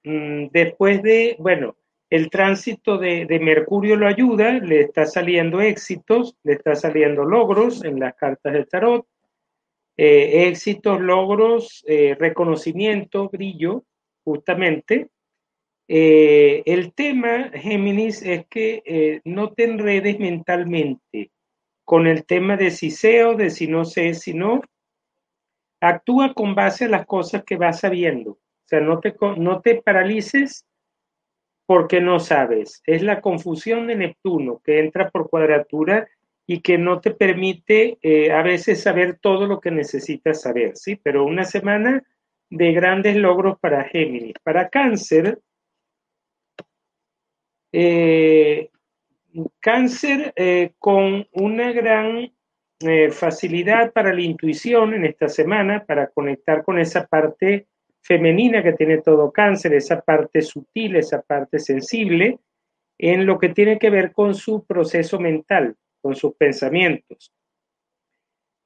[0.04, 1.76] mm, después de, bueno,
[2.12, 8.00] el tránsito de, Mercurio lo ayuda, le está saliendo éxitos, le está saliendo logros en
[8.00, 9.06] las cartas de tarot,
[9.96, 13.84] eh, éxitos, logros, eh, reconocimiento, brillo,
[14.24, 15.08] justamente.
[15.88, 21.30] Eh, el tema, Géminis, es que no te enredes mentalmente
[21.82, 24.60] con el tema de si sé o de si no sé, si no,
[25.80, 28.32] Actúa con base a las cosas que vas sabiendo.
[28.32, 30.66] O sea, no te, no te paralices
[31.72, 32.82] porque no sabes.
[32.84, 36.06] Es la confusión de Neptuno que entra por cuadratura
[36.46, 40.96] y que no te permite eh, a veces saber todo lo que necesitas saber, ¿sí?
[40.96, 42.04] Pero una semana
[42.50, 44.34] de grandes logros para Géminis.
[44.42, 45.40] Para Cáncer,
[47.72, 48.68] eh,
[49.58, 52.34] cáncer eh, con una gran
[53.12, 57.66] facilidad para la intuición en esta semana, para conectar con esa parte
[58.02, 62.38] femenina que tiene todo cáncer, esa parte sutil, esa parte sensible,
[62.98, 67.32] en lo que tiene que ver con su proceso mental, con sus pensamientos.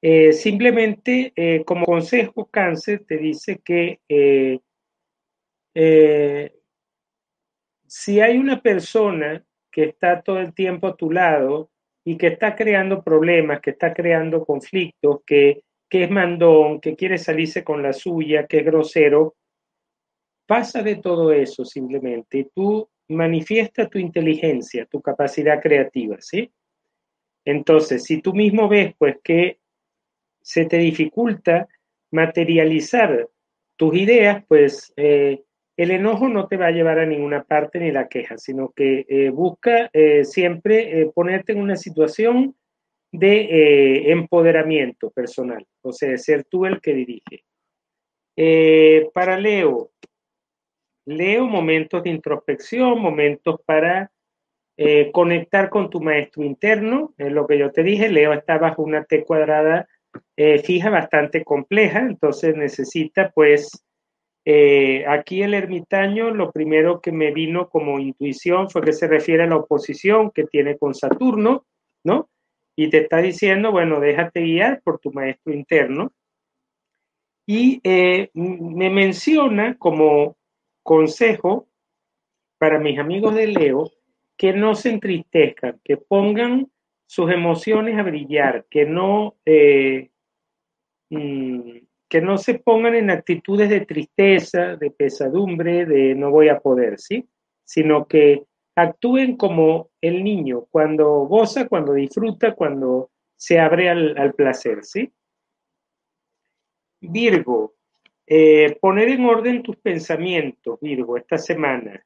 [0.01, 4.59] Eh, simplemente eh, como consejo cáncer te dice que eh,
[7.87, 11.71] si hay una persona que está todo el tiempo a tu lado
[12.03, 17.17] y que está creando problemas, que está creando conflictos, que, que es mandón, que quiere
[17.17, 19.35] salirse con la suya, que es grosero,
[20.45, 22.49] pasa de todo eso simplemente.
[22.53, 26.51] Tú manifiesta tu inteligencia, tu capacidad creativa, ¿sí?
[27.45, 29.59] Entonces, si tú mismo ves pues que
[30.41, 31.67] se te dificulta
[32.11, 33.29] materializar
[33.77, 35.43] tus ideas, pues eh,
[35.77, 39.05] el enojo no te va a llevar a ninguna parte ni la queja, sino que
[39.07, 42.55] eh, busca eh, siempre ponerte en una situación
[43.11, 47.43] de empoderamiento personal, o sea, ser tú el que dirige.
[49.13, 49.91] para Leo,
[51.07, 54.11] Leo momentos de introspección, momentos para
[54.75, 58.83] eh, conectar con tu maestro interno, es lo que yo te dije, Leo está bajo
[58.83, 59.87] una T cuadrada
[60.35, 63.85] eh, fija bastante compleja, entonces necesita pues,
[64.43, 69.43] eh, aquí el ermitaño, lo primero que me vino como intuición fue que se refiere
[69.43, 71.65] a la oposición que tiene con Saturno,
[72.03, 72.29] ¿no?
[72.79, 76.13] Y te está diciendo, bueno, déjate guiar por tu maestro interno.
[77.47, 77.81] Y
[78.33, 80.37] me menciona como
[80.83, 81.67] consejo
[82.59, 83.91] para mis amigos de Leo,
[84.37, 86.69] que no se entristezcan, que pongan
[87.07, 90.11] sus emociones a brillar, que no, eh,
[91.09, 91.77] mm,
[92.09, 96.99] que no se pongan en actitudes de tristeza, de pesadumbre, de no voy a poder,
[96.99, 97.27] ¿sí?
[97.65, 98.43] Sino que
[98.77, 105.11] actúen como el niño, cuando goza, cuando disfruta, cuando se abre al, placer, ¿sí?
[107.01, 107.73] Virgo,
[108.25, 112.03] eh, poner en orden tus pensamientos, Virgo, esta semana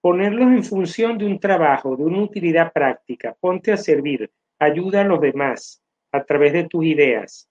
[0.00, 3.34] ponerlos en función de un trabajo, de una utilidad práctica.
[3.40, 5.82] Ponte a servir, ayuda a los demás
[6.12, 7.48] a través de tus ideas.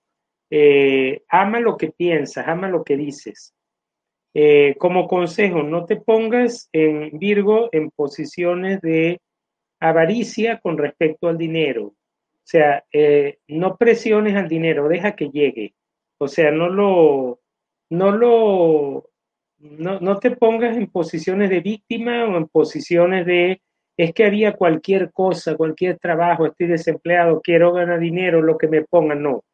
[0.50, 3.55] Eh, ama lo que piensas, ama lo que dices.
[4.38, 9.22] Eh, como consejo, no te pongas en Virgo en posiciones de
[9.80, 11.86] avaricia con respecto al dinero.
[11.86, 11.96] O
[12.44, 15.74] sea, eh, no presiones al dinero, deja que llegue.
[16.18, 17.40] O sea, no lo,
[17.90, 19.10] no lo
[19.58, 23.62] no, no te pongas en posiciones de víctima o en posiciones de
[23.98, 28.84] es que haría cualquier cosa, cualquier trabajo, estoy desempleado, quiero ganar dinero, lo que me
[28.84, 29.46] pongan, no.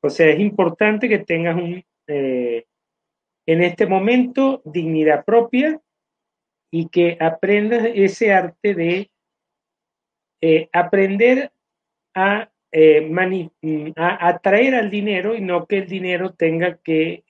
[0.00, 2.64] O sea, es importante que tengas un, eh,
[3.48, 5.80] en este momento dignidad propia
[6.70, 9.10] y que aprendas ese arte de
[10.42, 11.50] eh, aprender
[12.14, 13.10] a, eh,
[13.96, 17.24] a, atraer al dinero y no que el dinero tenga que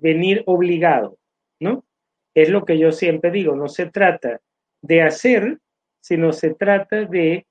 [0.00, 1.18] venir obligado.
[1.60, 1.84] ¿no?
[2.34, 4.40] Es lo que yo siempre digo, no se trata
[4.80, 5.58] de hacer,
[6.00, 7.46] sino se trata de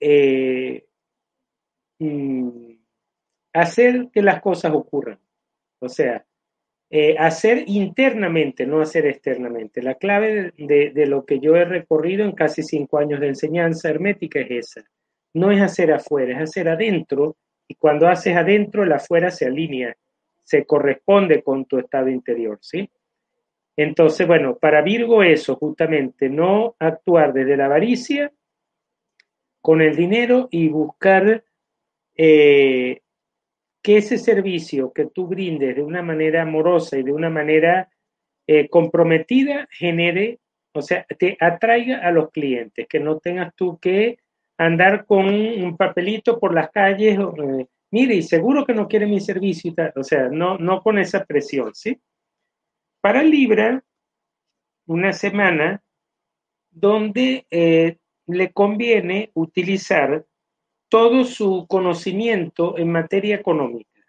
[0.00, 0.84] eh,
[2.00, 2.72] mm,
[3.52, 5.20] hacer que las cosas ocurran.
[5.78, 6.26] O sea,
[6.88, 9.82] eh, hacer internamente, no hacer externamente.
[9.82, 14.40] La clave de, lo que yo he recorrido en casi cinco años de enseñanza hermética
[14.40, 14.88] es esa.
[15.34, 17.36] No es hacer afuera, es hacer adentro.
[17.66, 19.96] Y cuando haces adentro, el afuera se alinea,
[20.44, 22.88] se corresponde con tu estado interior, ¿sí?
[23.76, 28.32] Entonces, bueno, para Virgo eso, justamente, no actuar desde la avaricia
[29.60, 31.44] con el dinero y buscar
[32.14, 33.02] eh,
[33.86, 37.88] que ese servicio que tú brindes de una manera amorosa y de una manera
[38.48, 40.40] eh, comprometida genere,
[40.72, 44.18] o sea, te atraiga a los clientes, que no tengas tú que
[44.58, 49.20] andar con un papelito por las calles, eh, mire, y seguro que no quiere mi
[49.20, 51.96] servicio y tal, o sea, no, no con esa presión, ¿sí?
[53.00, 53.84] Para Libra,
[54.86, 55.80] una semana
[56.72, 60.26] donde eh, le conviene utilizar
[60.88, 64.00] todo su conocimiento en materia económica,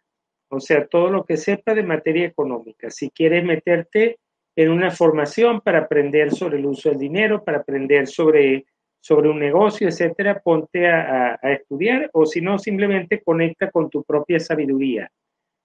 [0.49, 2.89] o sea, todo lo que sepa de materia económica.
[2.89, 4.19] Si quieres meterte
[4.55, 8.65] en una formación para aprender sobre el uso del dinero, para aprender sobre,
[8.99, 14.39] sobre un negocio, etcétera, ponte a estudiar o si no, simplemente conecta con tu propia
[14.39, 15.11] sabiduría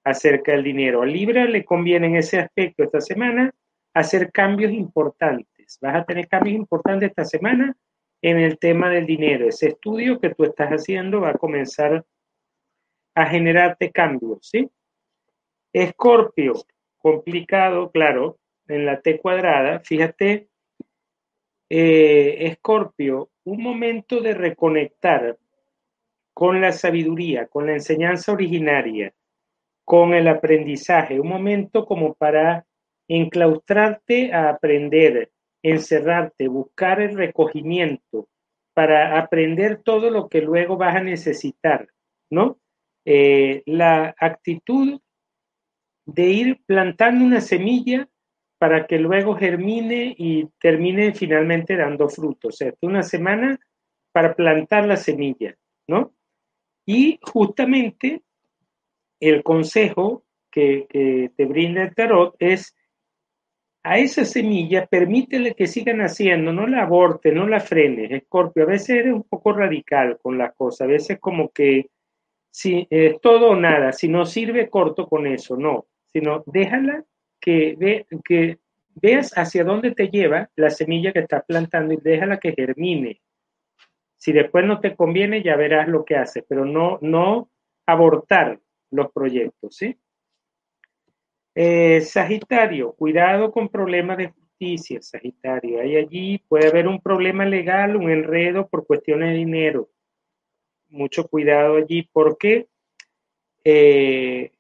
[0.04, 1.02] acerca del dinero.
[1.02, 3.54] A Libra le conviene en ese aspecto esta semana
[3.94, 5.78] hacer cambios importantes.
[5.80, 7.76] Vas a tener cambios importantes esta semana
[8.23, 9.49] en el tema del dinero.
[9.49, 12.07] Ese estudio que tú estás haciendo va a comenzar
[13.14, 14.70] a generarte cambios, ¿sí?
[15.73, 16.55] Escorpio,
[16.99, 19.81] complicado, claro, en la T cuadrada.
[19.81, 20.49] Fíjate,
[21.68, 25.37] eh, Escorpio, un momento de reconectar
[26.33, 29.12] con la sabiduría, con la enseñanza originaria,
[29.85, 32.64] con el aprendizaje, un momento como para
[33.09, 35.32] enclaustrarte a aprender,
[35.62, 38.28] encerrarte, buscar el recogimiento
[38.74, 41.88] para aprender todo lo que luego vas a necesitar,
[42.30, 42.58] ¿no?
[43.04, 45.00] Eh, la actitud
[46.06, 48.08] de ir plantando una semilla
[48.58, 52.54] para que luego germine y termine finalmente dando frutos.
[52.54, 53.58] O sea, una semana
[54.12, 55.56] para plantar la semilla,
[55.88, 56.12] ¿no?
[56.86, 58.22] Y justamente
[59.20, 62.74] el consejo que, que te brinda el tarot es
[63.85, 68.62] a esa semilla, permítele que sigan haciendo, no la aborte, no la frenes, Escorpio.
[68.62, 71.91] A veces eres un poco radical con las cosas, a veces como que
[72.51, 77.05] si eh, todo o nada, si no sirve, corto con eso, no, sino déjala
[77.41, 78.59] que, ve, que
[78.95, 83.20] veas hacia dónde te lleva la semilla que estás plantando y déjala que germine.
[84.16, 87.51] Si después no te conviene, ya verás lo que haces, pero no, no
[87.87, 88.61] abortar
[88.91, 89.97] los proyectos, ¿sí?
[91.55, 95.80] Eh, sagitario, cuidado con problemas de justicia, Sagitario.
[95.80, 99.90] Hay allí, puede haber un problema legal, un enredo por cuestiones de dinero.
[100.88, 102.68] Mucho cuidado allí, porque
[103.64, 104.53] eh,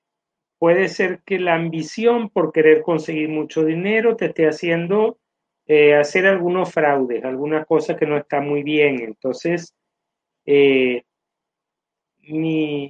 [0.58, 5.18] puede ser que la ambición por querer conseguir mucho dinero te esté haciendo
[5.66, 9.00] eh, hacer algunos fraudes, algunas cosas que no están muy bien.
[9.00, 9.74] Entonces,
[10.44, 11.02] mi,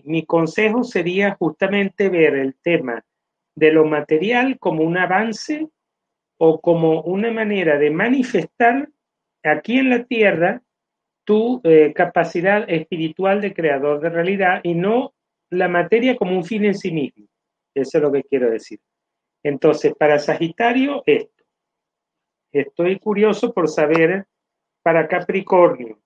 [0.05, 3.05] mi consejo sería justamente ver el tema
[3.55, 5.68] de lo material como un avance
[6.38, 8.88] o como una manera de manifestar
[9.42, 10.62] aquí en la tierra
[11.24, 15.14] tu eh, capacidad espiritual de creador de realidad y no
[15.50, 17.26] la materia como un fin en sí mismo.
[17.74, 18.80] Eso es lo que quiero decir.
[19.42, 21.44] Entonces, para Sagitario, esto.
[22.53, 24.26] Estoy curioso por saber
[24.82, 25.98] para Capricornio.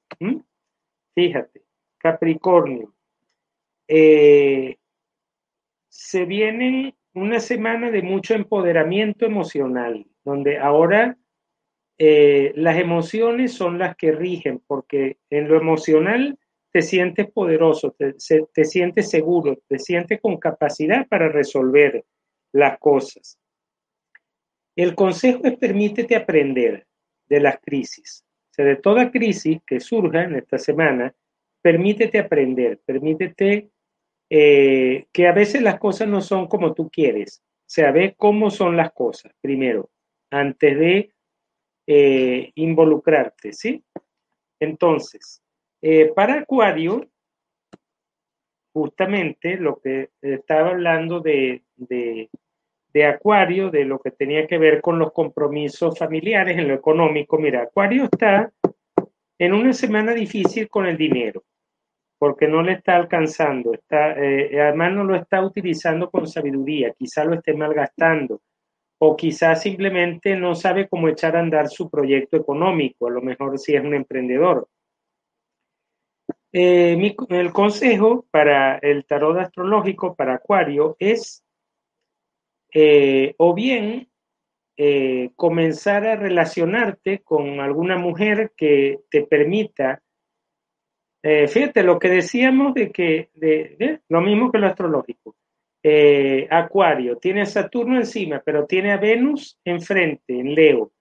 [1.15, 1.63] Fíjate,
[1.99, 2.95] Capricornio.
[3.89, 4.77] Eh,
[5.89, 11.17] se vienen una semana de mucho empoderamiento emocional, donde ahora
[11.99, 16.39] eh, las emociones son las que rigen, porque en lo emocional
[16.71, 18.15] te sientes poderoso, te,
[18.53, 22.05] te sientes seguro, te sientes con capacidad para resolver
[22.53, 23.39] las cosas.
[24.77, 26.87] El consejo es permítete aprender
[27.31, 28.27] de las crisis.
[28.51, 31.15] O sea, de toda crisis que surja en esta semana,
[31.63, 33.71] permítete aprender, permítete
[34.29, 37.43] eh, que a veces las cosas no son como tú quieres.
[37.45, 39.91] O sea, ve cómo son las cosas primero,
[40.31, 41.13] antes de
[41.87, 43.85] eh, involucrarte, ¿sí?
[44.61, 45.43] Entonces,
[45.83, 47.09] eh, para Acuario,
[48.73, 52.29] justamente lo que estaba hablando de, de,
[52.93, 57.39] de, Acuario, de lo que tenía que ver con los compromisos familiares en lo económico,
[57.39, 58.53] mira, Acuario está
[59.39, 61.45] en una semana difícil con el dinero
[62.19, 67.25] porque no le está alcanzando, está, eh, además no lo está utilizando con sabiduría, quizá
[67.25, 68.41] lo esté malgastando
[68.99, 73.59] o quizá simplemente no sabe cómo echar a andar su proyecto económico, a lo mejor
[73.59, 74.69] si es un emprendedor.
[76.53, 81.45] Eh, el consejo para el tarot astrológico para Acuario es
[82.73, 84.09] eh, o bien
[85.37, 90.03] comenzar a relacionarte con alguna mujer que te permita
[91.29, 95.35] eh, fíjate, lo que decíamos de que, de, lo mismo que lo astrológico.
[95.83, 100.93] Eh, Acuario, tiene a Saturno encima, pero tiene a Venus enfrente, en Leo.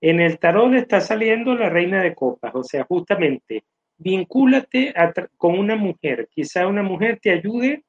[0.00, 3.64] En el tarot está saliendo la reina de copas, o sea, justamente,
[3.98, 4.94] vincúlate
[5.36, 6.28] con una mujer.
[6.30, 7.82] Quizá una mujer te ayude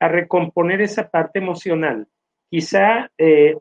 [0.00, 2.06] a recomponer esa parte emocional.
[2.50, 3.56] Quizá eh,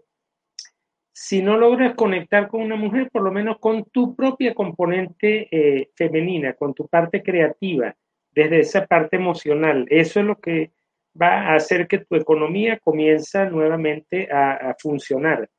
[1.20, 5.90] si no logras conectar con una mujer, por lo menos con tu propia componente eh,
[5.96, 7.96] femenina, con tu parte creativa,
[8.32, 9.88] desde esa parte emocional.
[9.90, 10.74] Eso es lo que
[11.20, 15.50] va a hacer que tu economía comience nuevamente a, a funcionar.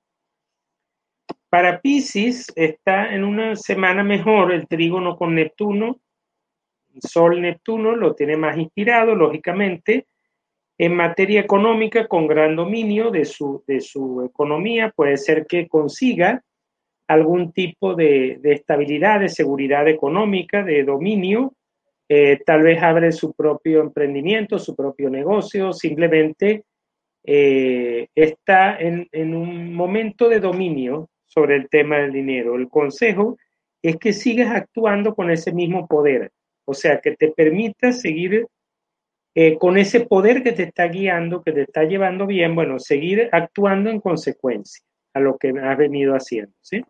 [1.48, 6.00] Para Pisces está en una semana mejor el trígono con Neptuno,
[7.00, 10.06] Sol-Neptuno lo tiene más inspirado, lógicamente,
[10.79, 16.43] en materia económica, con gran dominio de su, de su economía, puede ser que consiga
[17.09, 21.55] algún tipo de, estabilidad, de seguridad económica, de dominio,
[22.09, 26.64] eh, tal vez abre su propio emprendimiento, su propio negocio, simplemente
[27.24, 32.55] eh, está en, en, un momento de dominio sobre el tema del dinero.
[32.55, 33.37] El consejo
[33.83, 36.31] es que sigas actuando con ese mismo poder.
[36.64, 38.47] O sea, que te permita seguir
[39.35, 43.29] eh, con ese poder que te está guiando, que te está llevando bien, bueno, seguir
[43.31, 46.83] actuando en consecuencia a lo que has venido haciendo, ¿sí?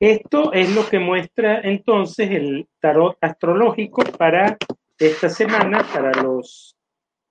[0.00, 4.56] Esto es lo que muestra entonces el tarot astrológico para
[4.98, 6.76] esta semana, para los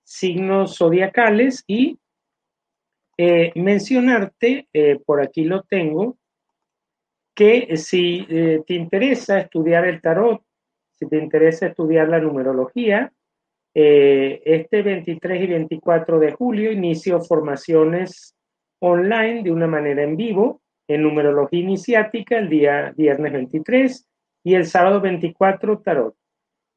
[0.04, 1.98] signos zodiacales y
[3.18, 6.16] eh, mencionarte, eh, por aquí lo tengo,
[7.34, 10.42] que si te interesa estudiar el tarot,
[10.92, 13.12] si te interesa estudiar la numerología,
[13.74, 18.34] este 23 y 24 de julio inicio formaciones
[18.80, 24.06] online de una manera en vivo en numerología iniciática el día viernes 23
[24.44, 26.14] y el sábado 24 tarot.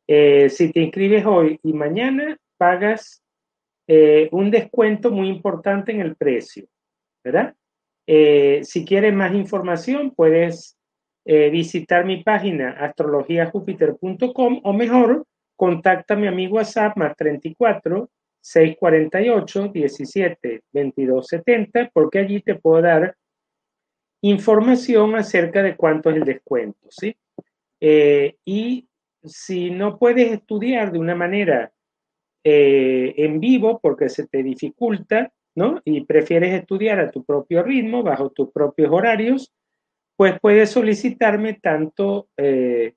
[0.08, 3.22] si te inscribes hoy y mañana, pagas
[3.88, 6.66] eh, un descuento muy importante en el precio,
[7.24, 7.54] ¿verdad?
[8.08, 10.76] Eh, si quieres más información, puedes
[11.26, 15.26] eh, visitar mi página astrologiajupiter.com o mejor,
[15.56, 18.10] contáctame a mi WhatsApp más 34
[18.42, 23.16] 648 17 22 70 porque allí te puedo dar
[24.22, 27.16] información acerca de cuánto es el descuento, ¿sí?
[27.80, 28.88] y
[29.24, 31.72] si no puedes estudiar de una manera
[32.44, 35.82] eh, en vivo porque se te dificulta, ¿no?
[35.84, 39.52] Y prefieres estudiar a tu propio ritmo, bajo tus propios horarios,
[40.16, 42.94] pues puedes solicitarme tanto eh,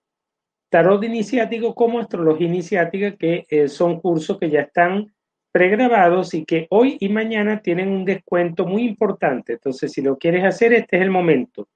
[0.68, 5.12] tarot iniciático como astrología iniciática, que eh, son cursos que ya están
[5.52, 9.54] pregrabados y que hoy y mañana tienen un descuento muy importante.
[9.54, 11.68] Entonces, si lo quieres hacer, este es el momento.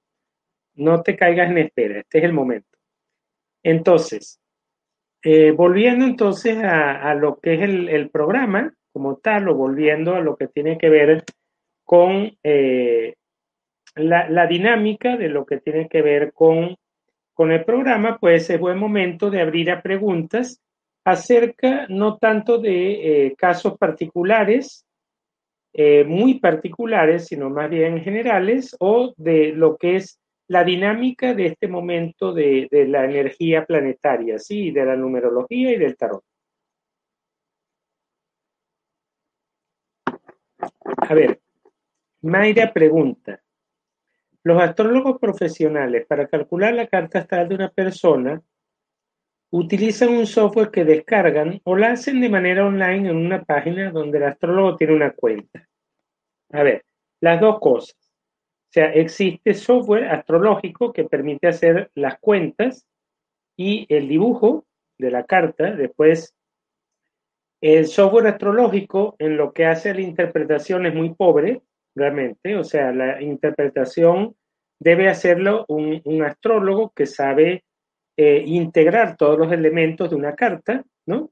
[0.74, 2.78] No te caigas en espera, este es el momento.
[3.62, 4.40] Entonces,
[5.22, 10.36] eh, volviendo entonces a, lo que es el, programa como tal, o volviendo a lo
[10.36, 11.24] que tiene que ver
[11.84, 13.14] con eh,
[13.94, 16.76] la, dinámica de lo que tiene que ver con,
[17.42, 20.62] con el programa, pues es buen momento de abrir a preguntas
[21.04, 24.86] acerca no tanto de eh, casos particulares,
[26.06, 31.66] muy particulares, sino más bien generales, o de lo que es la dinámica de este
[31.66, 34.70] momento de, la energía planetaria, ¿sí?
[34.70, 36.22] de la numerología y del tarot.
[40.96, 41.40] A ver,
[42.20, 43.42] Mayra pregunta,
[44.44, 48.42] los astrólogos profesionales para calcular la carta astral de una persona
[49.50, 54.18] utilizan un software que descargan o la hacen de manera online en una página donde
[54.18, 55.68] el astrólogo tiene una cuenta.
[56.50, 56.84] A ver,
[57.20, 57.96] las dos cosas.
[58.00, 62.86] O sea, existe software astrológico que permite hacer las cuentas
[63.56, 64.64] y el dibujo
[64.98, 65.72] de la carta.
[65.72, 66.34] Después,
[67.60, 71.62] el software astrológico en lo que hace la interpretación es muy pobre,
[71.94, 72.56] realmente.
[72.56, 74.34] O sea, la interpretación
[74.80, 77.64] debe hacerlo un, astrólogo que sabe
[78.16, 81.30] eh, integrar todos los elementos de una carta, ¿no?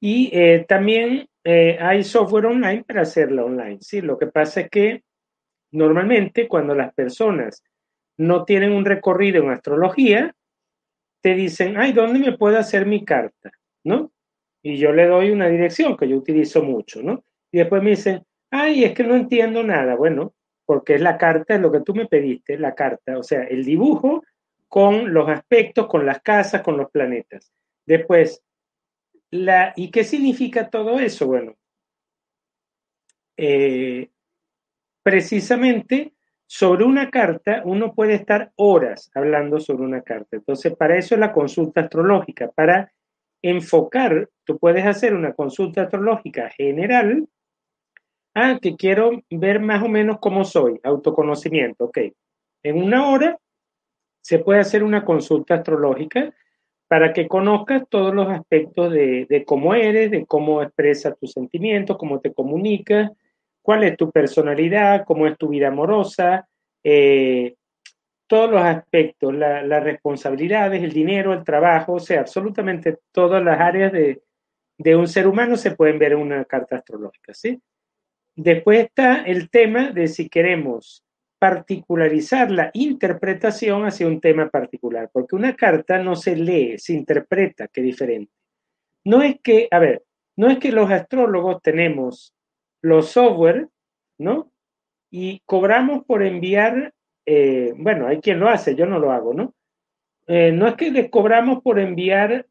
[0.00, 4.00] Y eh, también eh, hay software online para hacerla online, ¿sí?
[4.00, 5.02] Lo que pasa es que
[5.70, 7.62] Normalmente, cuando las personas
[8.16, 10.34] no tienen un recorrido en astrología,
[11.22, 13.50] te dicen, ay, ¿dónde me puedo hacer mi carta?
[13.84, 14.12] ¿No?
[14.62, 17.24] Y yo le doy una dirección que yo utilizo mucho, ¿no?
[17.52, 19.94] Y después me dicen, ay, es que no entiendo nada.
[19.96, 20.34] Bueno,
[20.64, 23.64] porque es la carta, es lo que tú me pediste, la carta, o sea, el
[23.64, 24.22] dibujo
[24.68, 27.52] con los aspectos, con las casas, con los planetas.
[27.86, 28.42] Después,
[29.30, 31.26] la, ¿y qué significa todo eso?
[31.26, 31.54] Bueno,
[33.36, 34.10] eh,
[35.02, 36.12] precisamente
[36.46, 40.36] sobre una carta uno puede estar horas hablando sobre una carta.
[40.36, 42.92] Entonces, para eso es la consulta astrológica, para
[43.42, 47.28] enfocar, tú puedes hacer una consulta astrológica general.
[48.34, 51.98] Ah, que quiero ver más o menos cómo soy, autoconocimiento, ok.
[52.62, 53.38] En una hora
[54.20, 56.34] se puede hacer una consulta astrológica
[56.88, 62.20] para que conozcas todos los aspectos de, cómo eres, de cómo expresas tus sentimientos, cómo
[62.20, 63.10] te comunicas,
[63.62, 66.48] cuál es tu personalidad, cómo es tu vida amorosa,
[66.82, 67.54] eh,
[68.26, 73.92] todos los aspectos, las responsabilidades, el dinero, el trabajo, o sea, absolutamente todas las áreas
[73.92, 74.22] de,
[74.96, 77.60] un ser humano se pueden ver en una carta astrológica, ¿sí?
[78.38, 81.04] Después está el tema de si queremos
[81.40, 87.66] particularizar la interpretación hacia un tema particular, porque una carta no se lee, se interpreta,
[87.66, 88.32] que diferente.
[89.04, 90.04] No es que, a ver,
[90.36, 92.32] no es que los astrólogos tenemos
[92.80, 93.70] los software,
[94.18, 94.52] ¿no?
[95.10, 96.94] Y cobramos por enviar,
[97.26, 99.52] eh, bueno, hay quien lo hace, yo no lo hago, ¿no?
[100.28, 102.46] Eh, no es que les cobramos por enviar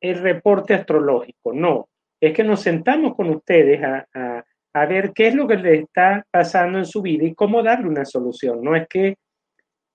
[0.00, 1.88] el reporte astrológico, no,
[2.20, 6.78] es que nos sentamos con ustedes a, ver qué es lo que les está pasando
[6.78, 8.62] en su vida y cómo darle una solución.
[8.62, 9.16] No es que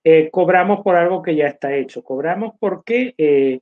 [0.04, 3.60] eh, cobramos por algo que ya está hecho, cobramos porque eh,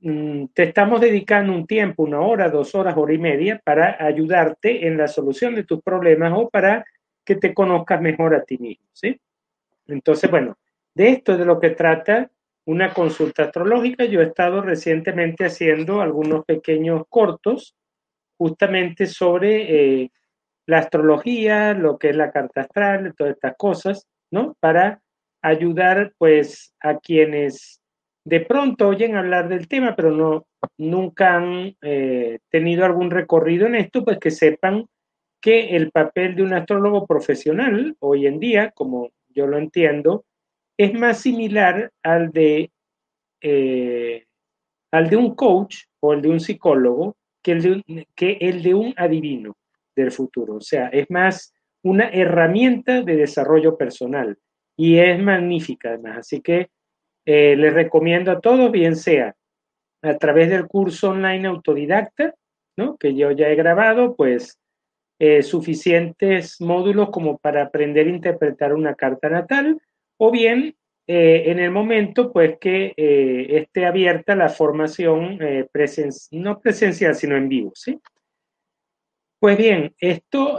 [0.00, 4.86] mm, te estamos dedicando un tiempo, una hora, dos horas, hora y media para ayudarte
[4.86, 6.84] en la solución de tus problemas o para
[7.24, 9.20] que te conozcas mejor a ti mismo, ¿sí?
[9.86, 10.56] Entonces, bueno,
[10.94, 12.30] de esto es de lo que trata
[12.64, 14.04] una consulta astrológica.
[14.04, 17.74] Yo he estado recientemente haciendo algunos pequeños cortos
[18.36, 20.12] justamente sobre eh,
[20.68, 24.54] la astrología, lo que es la carta astral, todas estas cosas, ¿no?
[24.60, 25.00] Para
[25.42, 27.80] ayudar pues a quienes
[28.24, 30.46] de pronto oyen hablar del tema, pero no
[30.76, 34.84] nunca han eh, tenido algún recorrido en esto, pues que sepan
[35.40, 40.26] que el papel de un astrólogo profesional hoy en día, como yo lo entiendo,
[40.76, 42.70] es más similar al de,
[43.40, 44.26] eh,
[44.90, 48.74] al de un coach o el de un psicólogo que el de, que el de
[48.74, 49.56] un adivino
[49.98, 50.56] del futuro.
[50.56, 54.38] O sea, es más una herramienta de desarrollo personal
[54.76, 56.18] y es magnífica además.
[56.18, 56.68] Así que
[57.26, 59.34] eh, les recomiendo a todos, bien sea
[60.00, 62.34] a través del curso online autodidacta,
[62.76, 62.96] ¿no?
[62.96, 64.58] que yo ya he grabado, pues
[65.18, 69.80] eh, suficientes módulos como para aprender a interpretar una carta natal,
[70.16, 70.76] o bien
[71.08, 75.38] eh, en el momento pues que esté abierta la formación
[75.72, 77.72] presen no presencial, sino en vivo.
[77.74, 77.98] ¿sí?
[79.40, 80.58] Pues bien, esto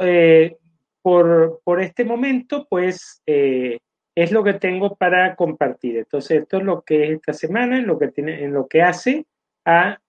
[1.01, 5.97] por, por, este momento pues es lo que tengo para compartir.
[5.97, 8.81] Entonces, esto es lo que es esta semana, en lo que, tiene, en lo que
[8.81, 9.25] hace
[9.65, 9.99] a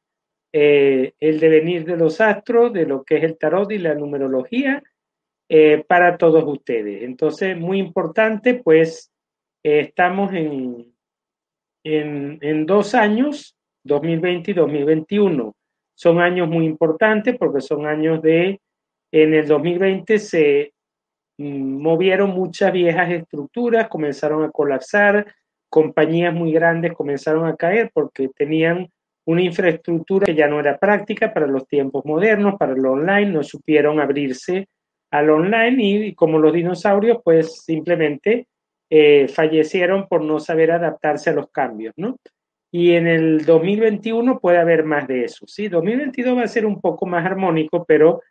[0.53, 4.83] eh, el devenir de los astros, de lo que es el tarot y la numerología
[5.49, 7.05] eh, para todos ustedes.
[7.05, 9.13] Entonces, muy importante, pues
[9.63, 10.93] eh, estamos en,
[11.85, 15.55] en, en dos años, 2020 y 2021.
[16.01, 18.61] Son años muy importantes porque son años de,
[19.13, 20.73] en el 2020 se
[21.41, 25.27] Mm, movieron muchas viejas estructuras, comenzaron a colapsar,
[25.71, 28.91] compañías muy grandes comenzaron a caer porque tenían
[29.25, 33.43] una infraestructura que ya no era práctica para los tiempos modernos, para lo online, no
[33.43, 34.69] supieron abrirse
[35.11, 38.47] al online y, como los dinosaurios, pues simplemente
[38.91, 42.19] eh, fallecieron por no saber adaptarse a los cambios, ¿no?
[42.73, 45.69] Y en el 2021 puede haber más de eso, ¿sí?
[45.69, 48.23] 2022 va a ser un poco más armónico, pero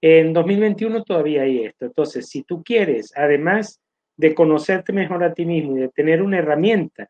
[0.00, 1.86] en 2021 todavía hay esto.
[1.86, 3.80] Entonces, si tú quieres, además
[4.16, 7.08] de conocerte mejor a ti mismo y de tener una herramienta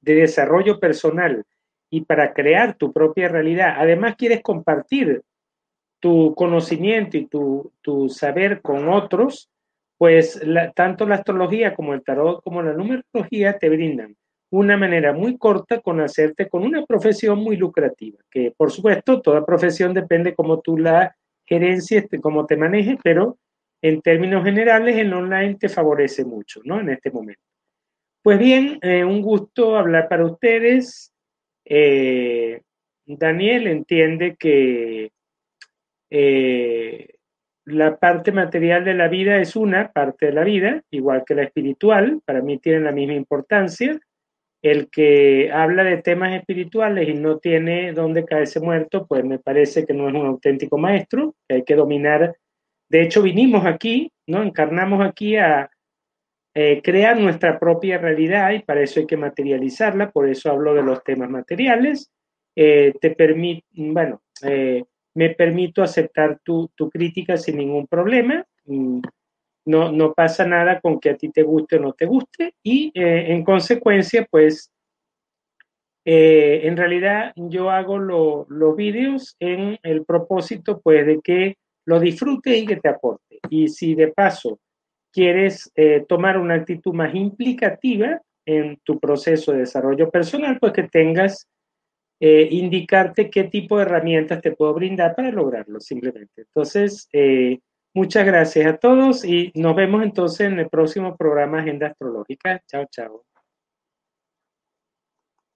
[0.00, 1.44] de desarrollo personal
[1.90, 5.22] y para crear tu propia realidad, además quieres compartir
[6.00, 9.50] tu conocimiento y tu, saber con otros,
[9.98, 10.40] pues
[10.74, 14.14] tanto la astrología como el tarot como la numerología te brindan
[14.50, 19.44] una manera muy corta con hacerte con una profesión muy lucrativa, que por supuesto toda
[19.44, 23.38] profesión depende como tú la gerencia, este, cómo te manejes, pero
[23.82, 26.80] en términos generales el online te favorece mucho, ¿no?
[26.80, 27.42] En este momento.
[28.22, 31.12] Pues bien, eh, un gusto hablar para ustedes.
[31.64, 32.62] Eh,
[33.04, 35.12] Daniel entiende que
[36.10, 37.08] eh,
[37.64, 41.44] la parte material de la vida es una parte de la vida, igual que la
[41.44, 44.00] espiritual, para mí tienen la misma importancia
[44.70, 49.86] el que habla de temas espirituales y no tiene dónde caerse muerto, pues me parece
[49.86, 52.36] que no es un auténtico maestro, que hay que dominar.
[52.88, 54.42] De hecho, vinimos aquí, ¿no?
[54.42, 55.70] Encarnamos aquí a
[56.54, 60.82] eh, crear nuestra propia realidad y para eso hay que materializarla, por eso hablo de
[60.82, 62.10] los temas materiales.
[62.56, 64.82] Eh, te permite, bueno, eh,
[65.14, 68.44] me permito aceptar tu, tu, crítica sin ningún problema.
[69.66, 72.92] No, no pasa nada con que a ti te guste o no te guste y
[72.94, 74.70] eh, en consecuencia, pues,
[76.04, 82.56] eh, en realidad yo hago los vídeos en el propósito, pues, de que lo disfrutes
[82.56, 83.40] y que te aporte.
[83.50, 84.60] Y si de paso
[85.12, 90.84] quieres eh, tomar una actitud más implicativa en tu proceso de desarrollo personal, pues que
[90.84, 91.48] tengas,
[92.18, 96.42] indicarte qué tipo de herramientas te puedo brindar para lograrlo, simplemente.
[96.42, 97.08] Entonces,
[97.96, 102.60] Muchas gracias a todos y nos vemos entonces en el próximo programa Agenda Astrológica.
[102.66, 103.25] Chao, chao.